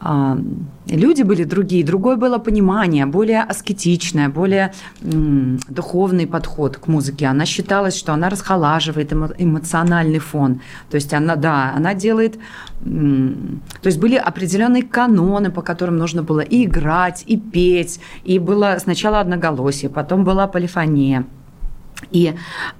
люди 0.00 1.22
были 1.22 1.44
другие, 1.44 1.84
другое 1.84 2.16
было 2.16 2.38
понимание, 2.38 3.06
более 3.06 3.42
аскетичное, 3.42 4.28
более 4.28 4.72
духовный 5.00 6.26
подход 6.26 6.76
к 6.76 6.86
музыке. 6.86 7.26
Она 7.26 7.46
считалась, 7.46 7.96
что 7.96 8.12
она 8.12 8.28
расхолаживает 8.28 9.12
эмоциональный 9.12 10.20
фон. 10.20 10.60
То 10.90 10.94
есть 10.96 11.12
она, 11.14 11.36
да, 11.36 11.72
она 11.76 11.94
делает... 11.94 12.38
То 12.80 13.86
есть 13.88 13.98
были 13.98 14.14
определенные 14.14 14.84
каноны, 14.84 15.50
по 15.50 15.62
которым 15.62 15.98
нужно 15.98 16.22
было 16.22 16.40
и 16.40 16.64
играть, 16.64 17.24
и 17.26 17.36
петь. 17.36 18.00
И 18.22 18.38
было 18.38 18.76
сначала 18.78 19.20
одноголосие, 19.20 19.90
потом 19.90 20.24
была 20.24 20.46
полифония. 20.46 21.24
И 22.12 22.34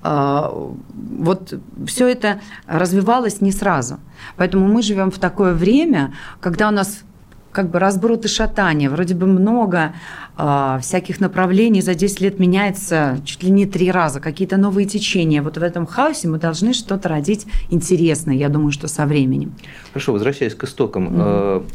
э, 0.04 0.72
вот 1.18 1.60
все 1.86 2.06
это 2.06 2.40
развивалось 2.66 3.40
не 3.40 3.52
сразу. 3.52 3.98
Поэтому 4.36 4.68
мы 4.68 4.82
живем 4.82 5.10
в 5.10 5.18
такое 5.18 5.54
время, 5.54 6.12
когда 6.40 6.68
у 6.68 6.70
нас 6.70 7.02
как 7.52 7.70
бы 7.70 7.78
разброд 7.78 8.24
и 8.24 8.28
шатание. 8.28 8.90
Вроде 8.90 9.14
бы 9.14 9.26
много 9.26 9.94
э, 10.36 10.78
всяких 10.80 11.20
направлений 11.20 11.80
за 11.80 11.94
10 11.94 12.20
лет 12.20 12.38
меняется 12.38 13.18
чуть 13.24 13.42
ли 13.42 13.50
не 13.50 13.66
три 13.66 13.90
раза, 13.90 14.20
какие-то 14.20 14.56
новые 14.56 14.86
течения. 14.86 15.42
Вот 15.42 15.56
в 15.56 15.62
этом 15.62 15.86
хаосе 15.86 16.28
мы 16.28 16.38
должны 16.38 16.72
что-то 16.72 17.08
родить 17.08 17.46
интересное, 17.70 18.34
я 18.34 18.48
думаю, 18.48 18.72
что 18.72 18.88
со 18.88 19.06
временем. 19.06 19.54
Хорошо, 19.92 20.12
возвращаясь 20.12 20.54
к 20.54 20.64
истокам. 20.64 21.08
Mm-hmm. 21.08 21.66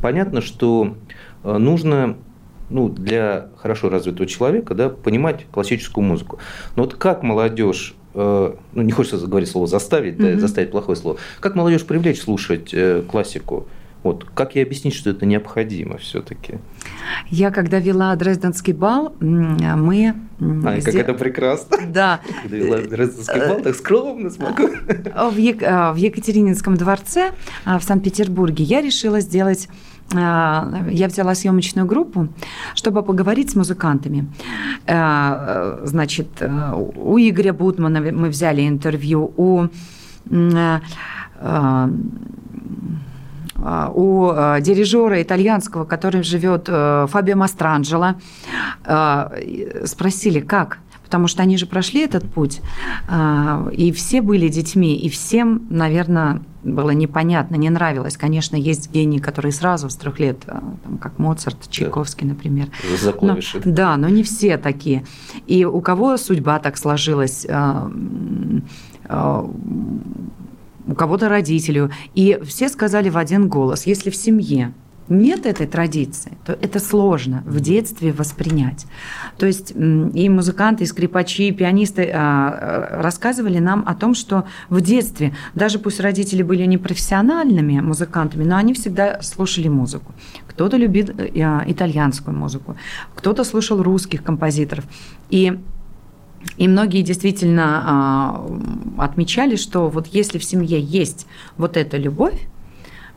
Понятно, 0.00 0.40
что 0.40 0.96
э, 1.42 1.58
нужно 1.58 2.16
ну, 2.70 2.88
для 2.88 3.48
хорошо 3.56 3.88
развитого 3.88 4.26
человека 4.26 4.74
да, 4.74 4.88
понимать 4.88 5.46
классическую 5.50 6.04
музыку. 6.04 6.38
Но 6.76 6.84
вот 6.84 6.94
как 6.94 7.22
молодежь 7.22 7.94
ну, 8.14 8.56
не 8.72 8.90
хочется 8.90 9.24
говорить 9.26 9.48
слово 9.48 9.68
заставить, 9.68 10.16
mm-hmm. 10.16 10.34
да, 10.34 10.40
заставить 10.40 10.72
плохое 10.72 10.96
слово. 10.96 11.18
Как 11.38 11.54
молодежь 11.54 11.84
привлечь 11.84 12.20
слушать 12.20 12.70
э, 12.72 13.02
классику? 13.08 13.68
Вот 14.02 14.24
как 14.34 14.54
ей 14.54 14.64
объяснить, 14.64 14.94
что 14.94 15.10
это 15.10 15.26
необходимо 15.26 15.98
все-таки? 15.98 16.58
Я 17.28 17.50
когда 17.50 17.78
вела 17.80 18.14
Дрезденский 18.16 18.72
бал, 18.72 19.14
мы... 19.20 20.14
А, 20.40 20.80
как 20.80 20.94
это 20.94 21.14
прекрасно. 21.14 21.78
Да. 21.88 22.20
Когда 22.42 22.56
вела 22.56 22.78
Дрезденский 22.78 23.40
бал, 23.40 23.60
так 23.60 23.74
скромно 23.74 24.30
смогу. 24.30 24.68
В, 25.32 25.36
Ек... 25.36 25.60
в 25.60 25.96
Екатерининском 25.96 26.76
дворце 26.76 27.32
в 27.64 27.80
Санкт-Петербурге 27.80 28.64
я 28.64 28.80
решила 28.80 29.20
сделать 29.20 29.68
я 30.10 31.06
взяла 31.06 31.34
съемочную 31.34 31.86
группу, 31.86 32.28
чтобы 32.74 33.02
поговорить 33.02 33.50
с 33.50 33.54
музыкантами. 33.54 34.26
Значит, 34.86 36.28
у 36.96 37.18
Игоря 37.18 37.52
Бутмана 37.52 38.00
мы 38.00 38.30
взяли 38.30 38.66
интервью, 38.66 39.34
у 39.36 39.66
а, 41.40 41.90
у 43.58 44.30
а, 44.30 44.60
дирижера 44.60 45.20
итальянского, 45.22 45.84
который 45.84 46.22
живет 46.22 46.66
э, 46.68 47.06
Фабио 47.10 47.36
Мастранджело, 47.36 48.14
а, 48.84 49.32
спросили, 49.84 50.40
как? 50.40 50.78
Потому 51.04 51.26
что 51.26 51.42
они 51.42 51.56
же 51.56 51.66
прошли 51.66 52.02
этот 52.02 52.30
путь, 52.30 52.60
и 53.72 53.92
все 53.92 54.20
были 54.20 54.48
детьми, 54.48 54.94
и 54.94 55.08
всем, 55.08 55.66
наверное, 55.70 56.42
было 56.62 56.90
непонятно, 56.90 57.56
не 57.56 57.70
нравилось. 57.70 58.18
Конечно, 58.18 58.56
есть 58.56 58.92
гении, 58.92 59.18
которые 59.18 59.52
сразу 59.52 59.88
с 59.88 59.96
трех 59.96 60.18
лет, 60.18 60.40
там, 60.40 60.98
как 61.00 61.18
Моцарт, 61.18 61.70
Чайковский, 61.70 62.26
да. 62.26 62.34
например. 62.34 62.68
Но, 63.64 63.72
да, 63.72 63.96
но 63.96 64.10
не 64.10 64.22
все 64.22 64.58
такие. 64.58 65.06
И 65.46 65.64
у 65.64 65.80
кого 65.80 66.18
судьба 66.18 66.58
так 66.58 66.76
сложилась, 66.76 67.46
у 70.88 70.94
кого-то 70.94 71.28
родителю. 71.28 71.90
И 72.14 72.38
все 72.44 72.68
сказали 72.68 73.08
в 73.08 73.16
один 73.16 73.48
голос, 73.48 73.86
если 73.86 74.10
в 74.10 74.16
семье 74.16 74.72
нет 75.08 75.46
этой 75.46 75.66
традиции, 75.66 76.36
то 76.44 76.52
это 76.52 76.80
сложно 76.80 77.42
в 77.46 77.60
детстве 77.60 78.12
воспринять. 78.12 78.86
То 79.38 79.46
есть 79.46 79.72
и 79.72 80.28
музыканты, 80.28 80.84
и 80.84 80.86
скрипачи, 80.86 81.48
и 81.48 81.52
пианисты 81.52 82.10
а, 82.12 83.00
рассказывали 83.02 83.58
нам 83.58 83.84
о 83.86 83.94
том, 83.94 84.14
что 84.14 84.44
в 84.68 84.80
детстве, 84.80 85.34
даже 85.54 85.78
пусть 85.78 86.00
родители 86.00 86.42
были 86.42 86.64
не 86.64 86.78
профессиональными 86.78 87.80
музыкантами, 87.80 88.44
но 88.44 88.56
они 88.56 88.74
всегда 88.74 89.22
слушали 89.22 89.68
музыку. 89.68 90.12
Кто-то 90.46 90.76
любит 90.76 91.14
э, 91.18 91.62
итальянскую 91.66 92.36
музыку, 92.36 92.76
кто-то 93.14 93.44
слушал 93.44 93.82
русских 93.82 94.22
композиторов. 94.22 94.84
И 95.30 95.58
и 96.56 96.68
многие 96.68 97.02
действительно 97.02 97.82
а, 97.84 98.58
отмечали, 98.98 99.56
что 99.56 99.88
вот 99.88 100.08
если 100.08 100.38
в 100.38 100.44
семье 100.44 100.80
есть 100.80 101.26
вот 101.56 101.76
эта 101.76 101.96
любовь, 101.96 102.48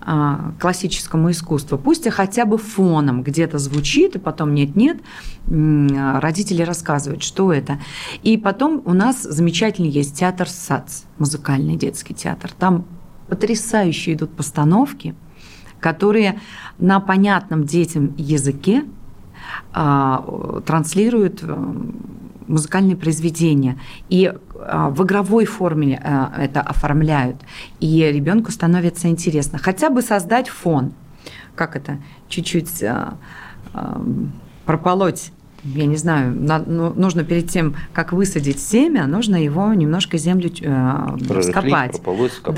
а, 0.04 0.54
классическому 0.60 1.30
искусству, 1.32 1.78
пусть 1.78 2.08
и 2.08 2.10
хотя 2.10 2.46
бы 2.46 2.58
фоном 2.58 3.22
где-то 3.22 3.60
звучит, 3.60 4.16
и 4.16 4.20
потом 4.20 4.54
нет-нет, 4.54 5.00
родители 5.48 6.64
рассказывают, 6.64 7.22
что 7.24 7.54
это. 7.54 7.80
И 8.24 8.38
потом 8.38 8.82
у 8.86 8.94
нас 8.94 9.22
замечательный 9.22 9.90
есть 9.90 10.18
театр 10.18 10.50
САЦ, 10.50 11.06
музыкальный 11.20 11.76
детский 11.76 12.16
театр. 12.16 12.52
Там 12.58 12.86
потрясающие 13.28 14.16
идут 14.16 14.32
постановки, 14.32 15.16
которые 15.80 16.40
на 16.80 17.00
понятном 17.00 17.66
детям 17.66 18.14
языке 18.18 18.86
а, 19.74 20.62
транслируют 20.66 21.44
музыкальные 22.52 22.96
произведения. 22.96 23.80
И 24.10 24.34
а, 24.56 24.90
в 24.90 25.04
игровой 25.04 25.46
форме 25.46 26.00
а, 26.04 26.34
это 26.38 26.62
оформляют. 26.62 27.38
И 27.80 28.04
ребенку 28.04 28.52
становится 28.52 29.08
интересно. 29.08 29.58
Хотя 29.58 29.90
бы 29.90 30.02
создать 30.02 30.50
фон. 30.50 30.94
Как 31.56 31.76
это? 31.76 31.98
Чуть-чуть 32.28 32.84
а, 32.84 33.18
прополоть 34.66 35.32
я 35.64 35.86
не 35.86 35.96
знаю, 35.96 36.34
ну, 36.66 36.94
нужно 36.96 37.24
перед 37.24 37.50
тем, 37.50 37.76
как 37.94 38.14
высадить 38.14 38.60
семя, 38.60 39.06
нужно 39.06 39.36
его 39.36 39.74
немножко 39.74 40.18
землю 40.18 40.50
э, 40.62 41.42
скопать. 41.44 42.02
Прополоть, 42.02 42.34
скопать. 42.34 42.56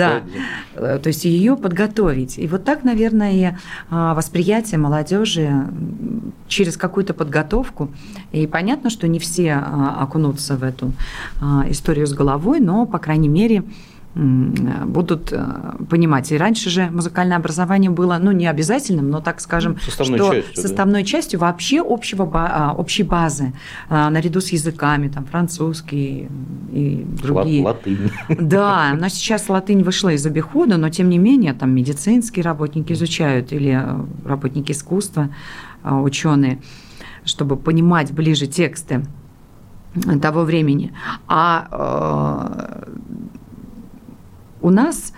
Да. 0.75 0.81
да, 0.81 0.99
то 0.99 1.07
есть 1.07 1.25
ее 1.25 1.57
подготовить. 1.57 2.37
И 2.37 2.47
вот 2.47 2.63
так, 2.63 2.83
наверное, 2.83 3.33
и 3.33 3.51
восприятие 3.89 4.77
молодежи 4.77 5.67
через 6.47 6.77
какую-то 6.77 7.13
подготовку. 7.13 7.91
И 8.31 8.47
понятно, 8.47 8.89
что 8.89 9.07
не 9.07 9.19
все 9.19 9.53
окунутся 9.53 10.55
в 10.55 10.63
эту 10.63 10.93
историю 11.67 12.07
с 12.07 12.13
головой, 12.13 12.59
но, 12.59 12.85
по 12.85 12.99
крайней 12.99 13.29
мере, 13.29 13.63
будут 14.15 15.31
э, 15.31 15.43
понимать. 15.89 16.31
И 16.31 16.37
раньше 16.37 16.69
же 16.69 16.89
музыкальное 16.91 17.37
образование 17.37 17.89
было, 17.89 18.19
ну, 18.21 18.31
не 18.31 18.45
обязательным, 18.45 19.09
но, 19.09 19.21
так 19.21 19.41
скажем, 19.41 19.79
составной 19.79 20.19
что 20.19 20.33
частью, 20.33 20.61
составной 20.61 21.01
да. 21.01 21.07
частью 21.07 21.39
вообще 21.39 21.81
общего, 21.81 22.29
а, 22.33 22.73
общей 22.77 23.01
базы, 23.01 23.53
а, 23.89 24.11
наряду 24.11 24.39
с 24.39 24.49
языками, 24.49 25.07
там, 25.07 25.25
французский 25.25 26.27
и 26.71 27.05
другие. 27.23 27.63
Латынь. 27.63 28.11
Да, 28.39 28.93
но 28.93 29.09
сейчас 29.09 29.49
латынь 29.49 29.83
вышла 29.83 30.09
из 30.09 30.25
обихода, 30.25 30.77
но, 30.77 30.89
тем 30.89 31.09
не 31.09 31.17
менее, 31.17 31.53
там 31.53 31.71
медицинские 31.71 32.43
работники 32.43 32.93
изучают 32.93 33.51
или 33.51 33.81
э, 33.83 34.27
работники 34.27 34.73
искусства, 34.73 35.29
э, 35.83 35.91
ученые, 35.91 36.59
чтобы 37.25 37.57
понимать 37.57 38.11
ближе 38.11 38.45
тексты 38.45 39.05
того 40.21 40.43
времени. 40.43 40.91
А 41.27 42.83
у 44.63 44.71
нас 44.71 45.13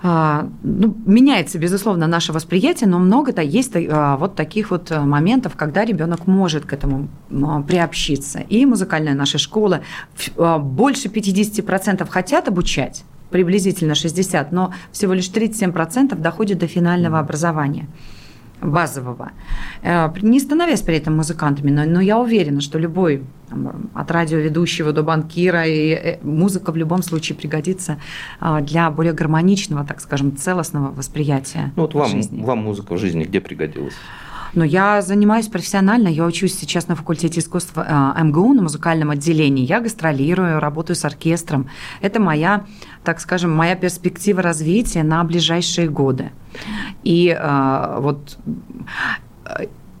а, 0.00 0.48
ну, 0.62 0.94
меняется, 1.06 1.58
безусловно, 1.58 2.06
наше 2.06 2.32
восприятие, 2.32 2.88
но 2.88 2.98
много-то 2.98 3.42
есть 3.42 3.72
а, 3.74 4.16
вот 4.16 4.36
таких 4.36 4.70
вот 4.70 4.90
моментов, 4.90 5.56
когда 5.56 5.84
ребенок 5.84 6.26
может 6.26 6.66
к 6.66 6.72
этому 6.72 7.08
приобщиться. 7.66 8.40
И 8.40 8.64
музыкальная 8.66 9.14
наша 9.14 9.38
школа 9.38 9.80
а, 10.36 10.58
больше 10.58 11.08
50% 11.08 12.08
хотят 12.08 12.48
обучать, 12.48 13.04
приблизительно 13.30 13.92
60%, 13.92 14.48
но 14.52 14.72
всего 14.92 15.14
лишь 15.14 15.30
37% 15.30 16.14
доходит 16.14 16.58
до 16.58 16.68
финального 16.68 17.18
образования 17.18 17.88
базового, 18.60 19.30
э, 19.82 20.08
не 20.22 20.40
становясь 20.40 20.82
при 20.82 20.96
этом 20.96 21.16
музыкантами, 21.16 21.70
но, 21.70 21.84
но 21.84 22.00
я 22.00 22.18
уверена, 22.18 22.60
что 22.60 22.78
любой 22.78 23.22
от 23.94 24.10
радиоведущего 24.10 24.92
до 24.92 25.02
банкира, 25.02 25.66
и 25.66 25.90
э, 25.90 26.18
музыка 26.22 26.72
в 26.72 26.76
любом 26.76 27.02
случае 27.02 27.36
пригодится 27.36 27.98
а, 28.40 28.60
для 28.60 28.90
более 28.90 29.12
гармоничного, 29.12 29.84
так 29.84 30.00
скажем, 30.00 30.36
целостного 30.36 30.92
восприятия 30.92 31.72
ну, 31.76 31.82
вот 31.82 31.94
вам, 31.94 32.10
жизни. 32.10 32.42
Вам 32.42 32.58
музыка 32.58 32.94
в 32.94 32.98
жизни 32.98 33.24
где 33.24 33.40
пригодилась? 33.40 33.94
Но 34.54 34.64
я 34.64 35.02
занимаюсь 35.02 35.48
профессионально, 35.48 36.08
я 36.08 36.24
учусь 36.24 36.54
сейчас 36.54 36.88
на 36.88 36.96
факультете 36.96 37.40
искусства 37.40 38.14
э, 38.16 38.22
МГУ 38.24 38.54
на 38.54 38.62
музыкальном 38.62 39.10
отделении. 39.10 39.64
Я 39.64 39.80
гастролирую, 39.80 40.60
работаю 40.60 40.96
с 40.96 41.04
оркестром. 41.04 41.68
Это 42.00 42.20
моя, 42.20 42.64
так 43.04 43.20
скажем, 43.20 43.54
моя 43.54 43.76
перспектива 43.76 44.42
развития 44.42 45.02
на 45.02 45.22
ближайшие 45.24 45.88
годы. 45.88 46.30
И 47.04 47.36
э, 47.38 47.96
вот 48.00 48.38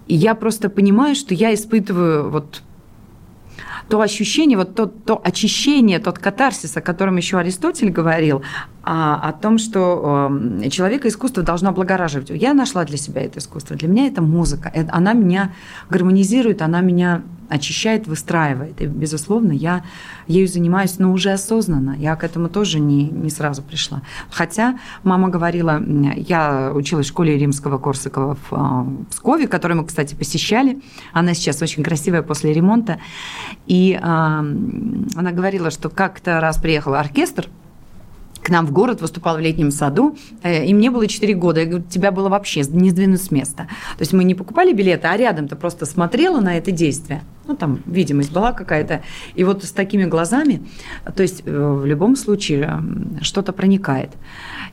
я 0.06 0.34
просто 0.34 0.70
понимаю, 0.70 1.14
что 1.14 1.34
я 1.34 1.52
испытываю 1.52 2.30
вот 2.30 2.62
то 3.88 4.00
ощущение, 4.00 4.58
вот 4.58 4.74
то, 4.74 4.86
то 4.86 5.20
очищение, 5.22 5.98
тот 5.98 6.18
катарсис, 6.18 6.76
о 6.76 6.80
котором 6.80 7.16
еще 7.16 7.38
Аристотель 7.38 7.90
говорил, 7.90 8.42
а, 8.77 8.77
о 8.90 9.32
том, 9.32 9.58
что 9.58 10.30
э, 10.62 10.70
человека 10.70 11.08
искусство 11.08 11.42
должно 11.42 11.68
облагораживать. 11.68 12.30
Я 12.30 12.54
нашла 12.54 12.84
для 12.84 12.96
себя 12.96 13.20
это 13.20 13.38
искусство. 13.38 13.76
Для 13.76 13.86
меня 13.86 14.06
это 14.06 14.22
музыка. 14.22 14.70
Э, 14.74 14.86
она 14.88 15.12
меня 15.12 15.52
гармонизирует, 15.90 16.62
она 16.62 16.80
меня 16.80 17.22
очищает, 17.50 18.06
выстраивает. 18.06 18.80
И, 18.80 18.86
безусловно, 18.86 19.52
я 19.52 19.84
ею 20.26 20.48
занимаюсь, 20.48 20.98
но 20.98 21.12
уже 21.12 21.32
осознанно. 21.32 21.96
Я 21.98 22.16
к 22.16 22.24
этому 22.24 22.48
тоже 22.48 22.80
не, 22.80 23.10
не 23.10 23.28
сразу 23.28 23.62
пришла. 23.62 24.00
Хотя 24.30 24.78
мама 25.02 25.28
говорила, 25.28 25.82
я 26.16 26.72
училась 26.74 27.06
в 27.06 27.10
школе 27.10 27.36
римского 27.36 27.78
Корсакова 27.78 28.36
в 28.36 28.52
а, 28.52 28.86
Пскове, 29.10 29.48
которую 29.48 29.82
мы, 29.82 29.86
кстати, 29.86 30.14
посещали. 30.14 30.80
Она 31.12 31.34
сейчас 31.34 31.60
очень 31.60 31.82
красивая 31.82 32.22
после 32.22 32.54
ремонта. 32.54 33.00
И 33.66 33.98
а, 34.00 34.40
она 34.40 35.32
говорила, 35.32 35.70
что 35.70 35.90
как-то 35.90 36.40
раз 36.40 36.56
приехал 36.56 36.94
оркестр 36.94 37.48
к 38.48 38.50
нам 38.50 38.66
в 38.66 38.72
город, 38.72 39.02
выступал 39.02 39.36
в 39.36 39.40
летнем 39.40 39.70
саду, 39.70 40.16
э, 40.42 40.64
и 40.64 40.74
мне 40.74 40.90
было 40.90 41.06
4 41.06 41.34
года. 41.34 41.60
Я 41.60 41.66
говорю, 41.66 41.84
тебя 41.84 42.10
было 42.10 42.30
вообще 42.30 42.62
не 42.62 42.90
сдвинуть 42.90 43.22
с 43.22 43.30
места. 43.30 43.68
То 43.98 44.00
есть 44.00 44.14
мы 44.14 44.24
не 44.24 44.34
покупали 44.34 44.72
билеты, 44.72 45.06
а 45.06 45.16
рядом-то 45.16 45.54
просто 45.54 45.84
смотрела 45.84 46.40
на 46.40 46.56
это 46.56 46.70
действие. 46.70 47.22
Ну, 47.46 47.56
там 47.56 47.80
видимость 47.84 48.32
была 48.32 48.52
какая-то. 48.52 49.02
И 49.34 49.44
вот 49.44 49.64
с 49.64 49.72
такими 49.72 50.04
глазами, 50.04 50.62
то 51.14 51.22
есть 51.22 51.42
э, 51.44 51.50
в 51.50 51.84
любом 51.84 52.16
случае 52.16 52.82
что-то 53.20 53.52
проникает. 53.52 54.10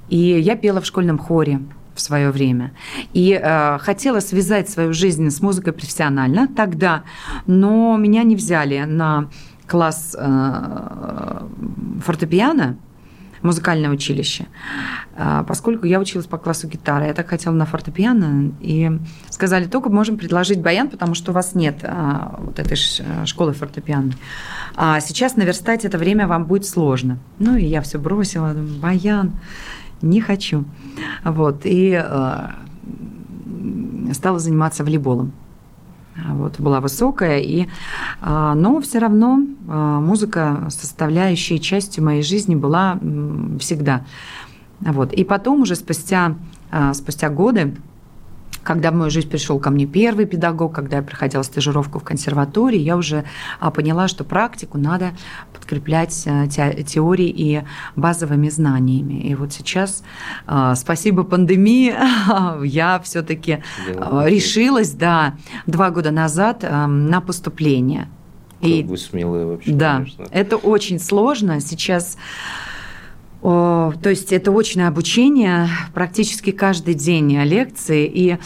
И 0.07 0.17
я 0.17 0.55
пела 0.55 0.79
в 0.79 0.85
школьном 0.85 1.17
хоре 1.17 1.59
в 1.93 1.99
свое 1.99 2.31
время. 2.31 2.71
И 3.13 3.37
э, 3.41 3.77
хотела 3.79 4.21
связать 4.21 4.69
свою 4.69 4.93
жизнь 4.93 5.29
с 5.29 5.41
музыкой 5.41 5.73
профессионально 5.73 6.47
тогда, 6.47 7.03
но 7.45 7.97
меня 7.97 8.23
не 8.23 8.37
взяли 8.37 8.85
на 8.85 9.27
класс 9.67 10.15
э, 10.17 11.41
фортепиано, 12.05 12.77
музыкальное 13.45 13.89
училище. 13.89 14.47
А, 15.15 15.43
поскольку 15.43 15.85
я 15.85 15.99
училась 15.99 16.25
по 16.25 16.37
классу 16.37 16.67
гитары, 16.67 17.05
я 17.05 17.13
так 17.13 17.29
хотела 17.29 17.53
на 17.53 17.65
фортепиано, 17.65 18.51
и 18.59 18.91
сказали, 19.29 19.65
только 19.65 19.89
можем 19.89 20.17
предложить 20.17 20.61
баян, 20.61 20.89
потому 20.89 21.15
что 21.15 21.31
у 21.31 21.33
вас 21.33 21.55
нет 21.55 21.79
а, 21.83 22.39
вот 22.39 22.59
этой 22.59 22.77
школы 23.25 23.53
фортепиано. 23.53 24.13
А 24.75 24.99
сейчас 24.99 25.35
наверстать 25.35 25.85
это 25.85 25.97
время 25.97 26.27
вам 26.27 26.45
будет 26.45 26.65
сложно. 26.65 27.19
Ну, 27.39 27.55
и 27.55 27.65
я 27.65 27.81
все 27.81 27.99
бросила, 27.99 28.53
думаю, 28.53 28.79
баян, 28.79 29.31
не 30.01 30.21
хочу. 30.21 30.65
Вот, 31.23 31.61
и 31.63 31.93
а, 31.93 32.55
стала 34.13 34.39
заниматься 34.39 34.83
волейболом. 34.83 35.31
Вот, 36.15 36.59
была 36.59 36.79
высокая, 36.79 37.39
и, 37.39 37.67
но 38.21 38.79
все 38.81 38.99
равно 38.99 39.39
музыка 39.65 40.67
составляющей 40.69 41.59
частью 41.59 42.05
моей 42.05 42.23
жизни 42.23 42.55
была 42.55 42.97
всегда. 43.59 44.05
Вот. 44.79 45.13
И 45.13 45.23
потом 45.23 45.61
уже 45.61 45.75
спустя, 45.75 46.35
а, 46.71 46.93
спустя 46.93 47.29
годы, 47.29 47.75
когда 48.65 48.91
в 48.91 48.95
мою 48.95 49.11
жизнь 49.11 49.29
пришел 49.29 49.59
ко 49.59 49.69
мне 49.69 49.85
первый 49.85 50.25
педагог, 50.25 50.73
когда 50.73 50.97
я 50.97 51.03
проходила 51.03 51.43
стажировку 51.43 51.99
в 51.99 52.03
консерватории, 52.03 52.79
я 52.79 52.97
уже 52.97 53.23
а, 53.59 53.69
поняла, 53.69 54.07
что 54.07 54.23
практику 54.23 54.77
надо 54.79 55.11
подкреплять 55.53 56.25
а, 56.25 56.47
теорией 56.47 57.29
и 57.29 57.63
базовыми 57.95 58.49
знаниями. 58.49 59.21
И 59.21 59.35
вот 59.35 59.53
сейчас, 59.53 60.03
спасибо 60.75 61.23
пандемии, 61.23 61.93
я 62.65 62.99
все-таки 63.01 63.63
решилась, 63.87 64.91
да, 64.91 65.35
два 65.67 65.91
года 65.91 66.09
назад 66.11 66.63
на 66.63 67.21
поступление. 67.21 68.07
Как 68.61 68.69
и, 68.69 68.83
вы 68.83 68.97
смелые 68.97 69.45
вообще, 69.45 69.71
Да, 69.71 69.97
конечно. 69.97 70.25
это 70.31 70.55
очень 70.57 70.99
сложно. 70.99 71.59
Сейчас 71.59 72.17
то 73.45 74.09
есть 74.09 74.31
это 74.33 74.51
очное 74.51 74.87
обучение, 74.87 75.67
практически 75.93 76.51
каждый 76.51 76.95
день 76.95 77.37
лекции, 77.43 78.09
и 78.11 78.37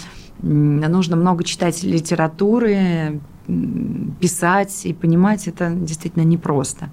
нужно 0.41 1.15
много 1.15 1.45
читать 1.45 1.83
литературы, 1.83 3.21
писать 4.19 4.85
и 4.85 4.93
понимать 4.93 5.47
это 5.47 5.69
действительно 5.71 6.23
непросто. 6.23 6.89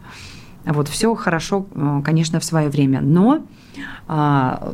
Вот 0.64 0.88
все 0.88 1.14
хорошо, 1.14 1.66
э, 1.75 2.03
конечно, 2.05 2.40
в 2.40 2.45
свое 2.45 2.69
время, 2.69 3.01
но 3.01 3.42
а, 4.09 4.73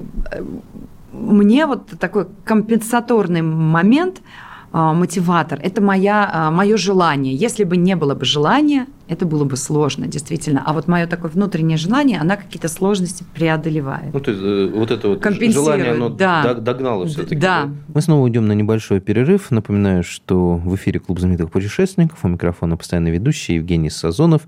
мне 1.12 1.66
вот 1.66 1.86
такой 1.98 2.26
компенсаторный 2.44 3.42
момент 3.42 4.22
мотиватор, 4.72 5.60
это 5.62 5.82
моя, 5.82 6.30
а, 6.32 6.50
мое 6.50 6.76
желание. 6.76 7.34
Если 7.34 7.64
бы 7.64 7.76
не 7.76 7.94
было 7.94 8.14
бы 8.14 8.24
желания, 8.24 8.86
это 9.06 9.26
было 9.26 9.44
бы 9.44 9.56
сложно, 9.56 10.06
действительно. 10.06 10.62
А 10.64 10.72
вот 10.72 10.88
мое 10.88 11.06
такое 11.06 11.30
внутреннее 11.30 11.76
желание, 11.76 12.18
она 12.18 12.36
какие-то 12.36 12.68
сложности 12.68 13.24
преодолевает. 13.34 14.14
Ну, 14.14 14.20
то 14.20 14.30
есть 14.30 14.42
э, 14.42 14.70
вот 14.74 14.90
это 14.90 15.08
вот 15.08 15.22
желание, 15.22 15.92
оно 15.92 16.08
да. 16.08 16.54
догнало 16.54 17.06
все-таки. 17.06 17.36
Да. 17.36 17.68
Мы 17.92 18.00
снова 18.00 18.22
уйдем 18.22 18.46
на 18.46 18.52
небольшой 18.52 19.00
перерыв. 19.00 19.50
Напоминаю, 19.50 20.02
что 20.02 20.54
в 20.56 20.74
эфире 20.76 21.00
Клуб 21.00 21.18
знаменитых 21.18 21.50
путешественников. 21.50 22.20
У 22.22 22.28
микрофона 22.28 22.78
постоянный 22.78 23.10
ведущий 23.10 23.54
Евгений 23.54 23.90
Сазонов. 23.90 24.42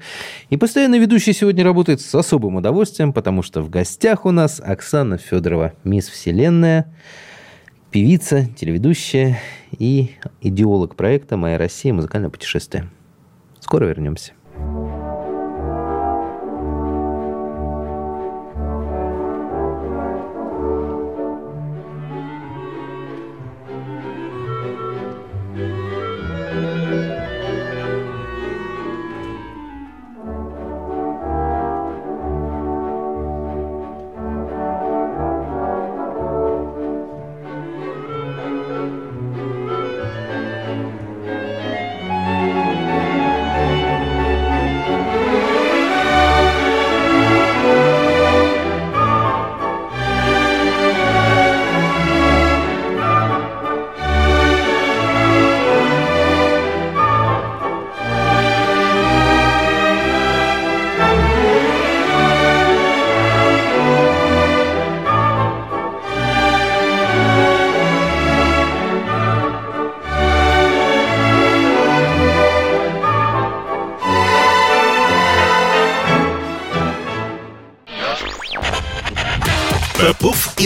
И 0.49 0.57
постоянный 0.57 0.99
ведущий 0.99 1.35
сегодня 1.35 1.65
работает 1.65 2.01
с 2.01 2.15
особым 2.15 2.57
удовольствием, 2.57 3.13
потому 3.13 3.43
что 3.43 3.61
в 3.61 3.69
гостях 3.69 4.25
у 4.25 4.31
нас 4.31 4.63
Оксана 4.65 5.19
Федорова, 5.19 5.75
мисс 5.85 6.09
Вселенная 6.09 6.87
певица, 7.95 8.47
телеведущая 8.57 9.39
и 9.71 10.17
идеолог 10.41 10.97
проекта 10.97 11.37
«Моя 11.37 11.59
Россия. 11.59 11.95
Музыкальное 11.95 12.29
путешествие». 12.29 12.91
Скоро 13.61 13.85
вернемся. 13.85 14.33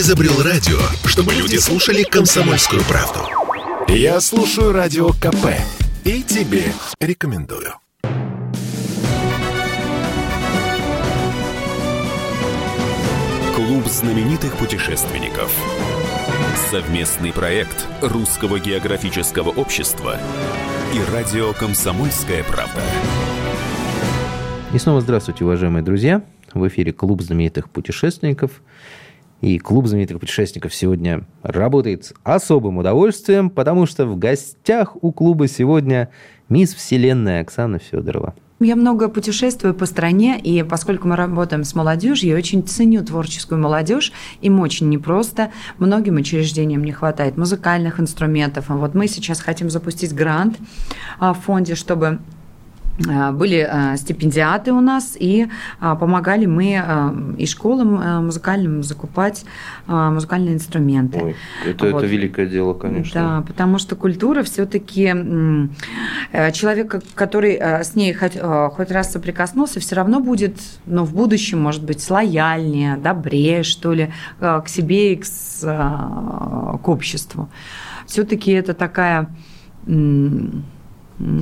Изобрел 0.09 0.43
радио, 0.43 0.79
чтобы 1.05 1.35
люди 1.35 1.57
слушали 1.57 2.03
комсомольскую 2.03 2.81
правду. 2.85 3.21
Я 3.89 4.21
слушаю 4.21 4.73
радио 4.73 5.11
КП 5.11 5.49
и 6.03 6.23
тебе 6.23 6.65
рекомендую. 6.99 7.75
Клуб 13.55 13.85
знаменитых 13.85 14.57
путешественников. 14.57 15.55
Совместный 16.71 17.35
проект 17.35 17.87
Русского 18.01 18.59
географического 18.59 19.51
общества 19.51 20.19
и 20.95 21.13
радио 21.13 21.53
«Комсомольская 21.53 22.45
правда». 22.45 22.81
И 24.73 24.79
снова 24.79 25.03
здравствуйте, 25.03 25.45
уважаемые 25.45 25.83
друзья. 25.83 26.23
В 26.55 26.67
эфире 26.67 26.95
Клуб 26.95 27.21
знаменитых 27.21 27.69
путешественников– 27.69 28.53
и 29.41 29.59
клуб 29.59 29.87
знаменитых 29.87 30.21
путешественников 30.21 30.75
сегодня 30.75 31.25
работает 31.43 32.07
с 32.07 32.15
особым 32.25 32.79
удовольствием, 32.79 33.51
потому 33.51 33.87
что 33.87 34.07
в 34.07 34.19
гостях 34.19 34.97
у 35.03 35.13
клуба 35.13 35.49
сегодня 35.49 36.11
мисс 36.49 36.75
Вселенная 36.75 37.43
Оксана 37.43 37.79
Федорова. 37.79 38.35
Я 38.61 38.75
много 38.75 39.09
путешествую 39.09 39.73
по 39.73 39.87
стране, 39.87 40.37
и 40.41 40.65
поскольку 40.65 41.07
мы 41.07 41.15
работаем 41.15 41.63
с 41.63 41.77
молодежью, 41.77 42.31
я 42.31 42.37
очень 42.37 42.67
ценю 42.67 43.05
творческую 43.05 43.61
молодежь. 43.61 44.13
Им 44.41 44.59
очень 44.59 44.89
непросто. 44.89 45.53
Многим 45.79 46.17
учреждениям 46.17 46.83
не 46.83 46.91
хватает 46.91 47.37
музыкальных 47.37 48.01
инструментов. 48.01 48.65
Вот 48.69 48.95
мы 48.95 49.07
сейчас 49.07 49.39
хотим 49.39 49.71
запустить 49.71 50.13
грант 50.13 50.59
а, 51.21 51.35
в 51.35 51.41
фонде, 51.41 51.77
чтобы 51.77 52.19
были 52.99 53.67
э, 53.69 53.97
стипендиаты 53.97 54.73
у 54.73 54.81
нас, 54.81 55.17
и 55.19 55.47
э, 55.81 55.97
помогали 55.99 56.47
мы 56.47 57.37
и 57.39 57.47
школам 57.47 58.25
музыкальным 58.25 58.83
закупать 58.83 59.45
музыкальные 59.87 60.55
инструменты. 60.55 61.19
Ой, 61.23 61.37
это, 61.65 61.87
вот. 61.87 62.03
это 62.03 62.07
великое 62.07 62.47
дело, 62.47 62.75
конечно. 62.75 63.21
Да, 63.21 63.43
потому 63.47 63.79
что 63.79 63.97
культура 63.97 64.43
все-таки 64.43 65.07
человек, 66.53 67.03
который 67.15 67.57
с 67.57 67.95
ней 67.95 68.13
хоть, 68.13 68.39
хоть 68.39 68.91
раз 68.91 69.13
соприкоснулся, 69.13 69.81
все 69.81 69.95
равно 69.95 70.21
будет, 70.21 70.59
ну, 70.87 71.05
в 71.05 71.15
будущем, 71.15 71.61
может 71.61 71.85
быть, 71.85 72.09
лояльнее, 72.11 72.97
добрее, 72.97 73.63
что 73.63 73.93
ли, 73.93 74.13
к 74.39 74.65
себе 74.67 75.15
и 75.15 75.17
к, 75.17 75.25
к 75.63 76.89
обществу. 76.89 77.49
Все-таки 78.07 78.53
это 78.53 78.75
такая 78.75 79.31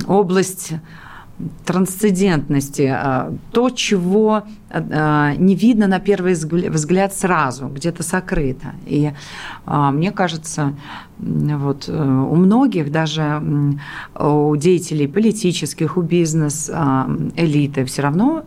область 0.07 0.73
трансцендентности, 1.65 2.89
а, 2.91 3.33
то, 3.51 3.69
чего 3.69 4.43
а, 4.69 5.35
не 5.35 5.55
видно 5.55 5.87
на 5.87 5.99
первый 5.99 6.33
взгляд 6.33 7.13
сразу, 7.13 7.67
где-то 7.67 8.01
сокрыто. 8.01 8.73
И 8.85 9.11
а, 9.65 9.91
мне 9.91 10.11
кажется, 10.11 10.73
вот 11.19 11.89
э, 11.89 11.93
у 11.93 12.35
многих, 12.35 12.91
даже 12.91 13.41
у 14.19 14.55
деятелей 14.55 15.07
политических, 15.07 15.97
у 15.97 16.01
бизнес-элиты, 16.01 17.85
все 17.85 18.01
равно 18.03 18.43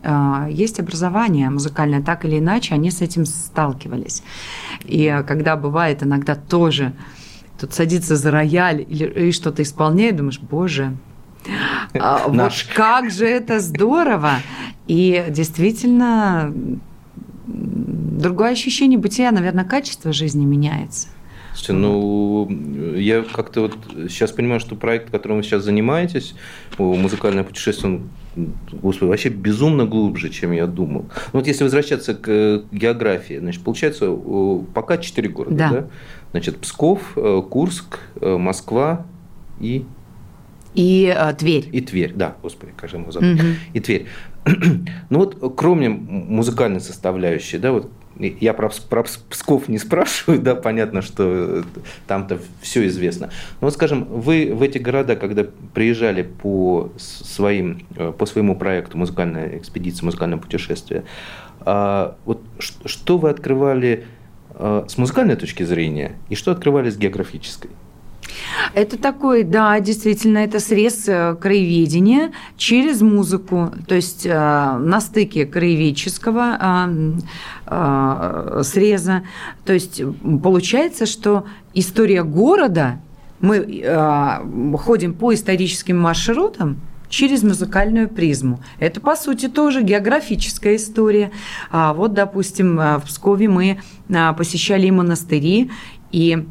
есть 0.49 0.79
образование 0.79 1.51
музыкальное, 1.51 2.01
так 2.01 2.25
или 2.25 2.39
иначе, 2.39 2.75
они 2.75 2.93
с 2.93 3.01
этим 3.01 3.27
сталкивались. 3.27 4.23
И 4.85 5.23
когда 5.27 5.57
бывает 5.57 6.05
иногда 6.05 6.37
тоже 6.37 6.93
тут 7.61 7.75
садится 7.75 8.15
за 8.15 8.31
рояль 8.31 8.87
или 8.89 9.33
что-то 9.33 9.63
исполняет, 9.63 10.17
думаешь, 10.17 10.41
боже, 10.41 10.85
а, 10.85 11.10
вот 11.95 12.53
как 12.75 13.11
же 13.11 13.27
это 13.27 13.61
здорово! 13.61 14.35
И 14.87 15.27
действительно, 15.29 16.53
другое 17.47 18.51
ощущение 18.51 18.99
бытия, 18.99 19.31
наверное, 19.31 19.65
качество 19.65 20.13
жизни 20.13 20.45
меняется. 20.45 21.09
Слушайте, 21.53 21.73
ну, 21.73 22.49
я 22.97 23.23
как-то 23.23 23.63
вот 23.63 23.77
сейчас 24.09 24.31
понимаю, 24.31 24.61
что 24.61 24.77
проект, 24.77 25.11
которым 25.11 25.39
вы 25.39 25.43
сейчас 25.43 25.65
занимаетесь, 25.65 26.35
музыкальное 26.79 27.45
путешествие, 27.45 27.93
он, 28.37 28.53
господи, 28.73 29.09
вообще 29.09 29.29
безумно 29.31 29.85
глубже, 29.85 30.31
чем 30.31 30.53
я 30.53 30.67
думал. 30.67 31.07
Ну, 31.33 31.41
вот 31.41 31.47
если 31.47 31.65
возвращаться 31.65 32.15
к 32.15 32.65
географии, 32.71 33.39
значит, 33.39 33.63
получается, 33.63 34.11
пока 34.75 34.99
четыре 34.99 35.29
города, 35.29 35.57
да? 35.57 35.71
да? 35.71 35.87
Значит, 36.31 36.59
Псков, 36.59 37.13
э, 37.17 37.43
Курск, 37.49 37.99
э, 38.21 38.37
Москва 38.37 39.07
и... 39.59 39.85
И 40.75 41.13
э, 41.17 41.35
Тверь. 41.35 41.69
И 41.73 41.81
Тверь, 41.81 42.13
да, 42.15 42.37
господи, 42.43 42.73
как 42.77 42.91
же 42.91 42.99
мы 42.99 43.13
забыли. 43.13 43.35
Угу. 43.35 43.47
И 43.75 43.81
Тверь. 43.81 44.07
ну 45.11 45.19
вот, 45.19 45.55
кроме 45.57 45.89
музыкальной 45.89 46.81
составляющей, 46.81 47.59
да, 47.59 47.73
вот 47.73 47.91
я 48.19 48.53
про, 48.55 48.71
про 48.89 49.03
Псков 49.03 49.69
не 49.69 49.79
спрашиваю, 49.79 50.41
да, 50.41 50.55
понятно, 50.55 51.03
что 51.03 51.65
там-то 52.07 52.39
все 52.61 52.87
известно. 52.87 53.31
Но 53.61 53.67
вот, 53.67 53.75
скажем, 53.75 54.05
вы 54.05 54.53
в 54.55 54.63
эти 54.63 54.79
города, 54.79 55.17
когда 55.17 55.45
приезжали 55.75 56.23
по, 56.23 56.93
своим, 56.97 57.87
э, 57.97 58.13
по 58.17 58.27
своему 58.27 58.57
проекту 58.57 58.99
«Музыкальная 58.99 59.59
экспедиция, 59.59 60.05
музыкальное 60.05 60.39
путешествие», 60.39 61.05
а 61.63 62.17
вот 62.25 62.43
что 62.59 63.19
вы 63.19 63.29
открывали 63.29 64.07
э, 64.55 64.85
с 64.89 64.97
музыкальной 64.97 65.37
точки 65.37 65.63
зрения 65.63 66.13
и 66.31 66.35
что 66.35 66.53
открывали 66.53 66.89
с 66.89 66.97
географической? 66.97 67.71
Это 68.75 68.99
такой, 68.99 69.43
да, 69.43 69.79
действительно, 69.81 70.39
это 70.39 70.61
срез 70.61 71.09
э, 71.09 71.37
краеведения 71.41 72.33
через 72.57 73.01
музыку, 73.01 73.73
то 73.87 73.95
есть 73.95 74.27
э, 74.27 74.33
на 74.33 75.01
стыке 75.01 75.47
краеведческого 75.47 76.59
э, 77.67 78.63
среза. 78.65 79.23
То 79.65 79.73
есть 79.73 80.03
получается, 80.43 81.07
что 81.07 81.45
история 81.75 82.23
города, 82.23 83.01
мы 83.41 84.77
ходим 84.79 85.15
по 85.15 85.33
историческим 85.33 85.99
маршрутам, 85.99 86.79
через 87.09 87.43
музыкальную 87.43 88.09
призму. 88.09 88.61
Это, 88.79 89.01
по 89.01 89.17
сути, 89.17 89.49
тоже 89.49 89.83
географическая 89.83 90.77
история. 90.77 91.33
А 91.71 91.93
вот, 91.93 92.13
допустим, 92.13 92.77
в 92.77 93.03
Пскове 93.07 93.49
мы 93.49 93.81
посещали 94.37 94.87
и 94.87 94.91
монастыри, 94.91 95.71
и 96.13 96.47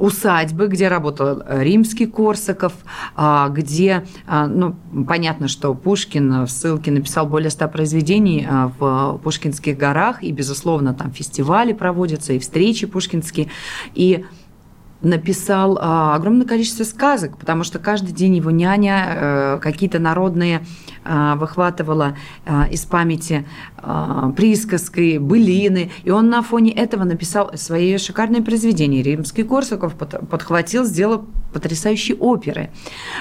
усадьбы, 0.00 0.68
где 0.68 0.88
работал 0.88 1.42
римский 1.48 2.06
Корсаков, 2.06 2.72
а, 3.16 3.48
где, 3.48 4.04
ну, 4.28 4.76
понятно, 5.06 5.48
что 5.48 5.74
Пушкин 5.74 6.44
в 6.44 6.48
ссылке 6.48 6.90
написал 6.90 7.26
более 7.26 7.50
ста 7.50 7.68
произведений 7.68 8.46
в 8.78 9.20
Пушкинских 9.22 9.76
горах, 9.76 10.22
и, 10.22 10.32
безусловно, 10.32 10.94
там 10.94 11.10
фестивали 11.12 11.72
проводятся, 11.72 12.32
и 12.32 12.38
встречи 12.38 12.86
пушкинские, 12.86 13.48
и 13.94 14.24
написал 15.02 15.78
а, 15.80 16.14
огромное 16.14 16.46
количество 16.46 16.84
сказок, 16.84 17.36
потому 17.38 17.64
что 17.64 17.78
каждый 17.78 18.12
день 18.12 18.36
его 18.36 18.50
няня 18.50 19.04
а, 19.06 19.58
какие-то 19.58 19.98
народные 19.98 20.64
а, 21.04 21.36
выхватывала 21.36 22.16
а, 22.46 22.66
из 22.70 22.84
памяти 22.84 23.46
а, 23.76 24.30
присказки, 24.30 25.18
былины, 25.18 25.90
и 26.04 26.10
он 26.10 26.30
на 26.30 26.42
фоне 26.42 26.72
этого 26.72 27.04
написал 27.04 27.50
свои 27.56 27.96
шикарные 27.98 28.42
произведения. 28.42 29.02
Римский 29.02 29.42
Корсаков 29.42 29.94
под, 29.94 30.28
подхватил, 30.28 30.84
сделал 30.84 31.24
потрясающие 31.52 32.16
оперы 32.16 32.70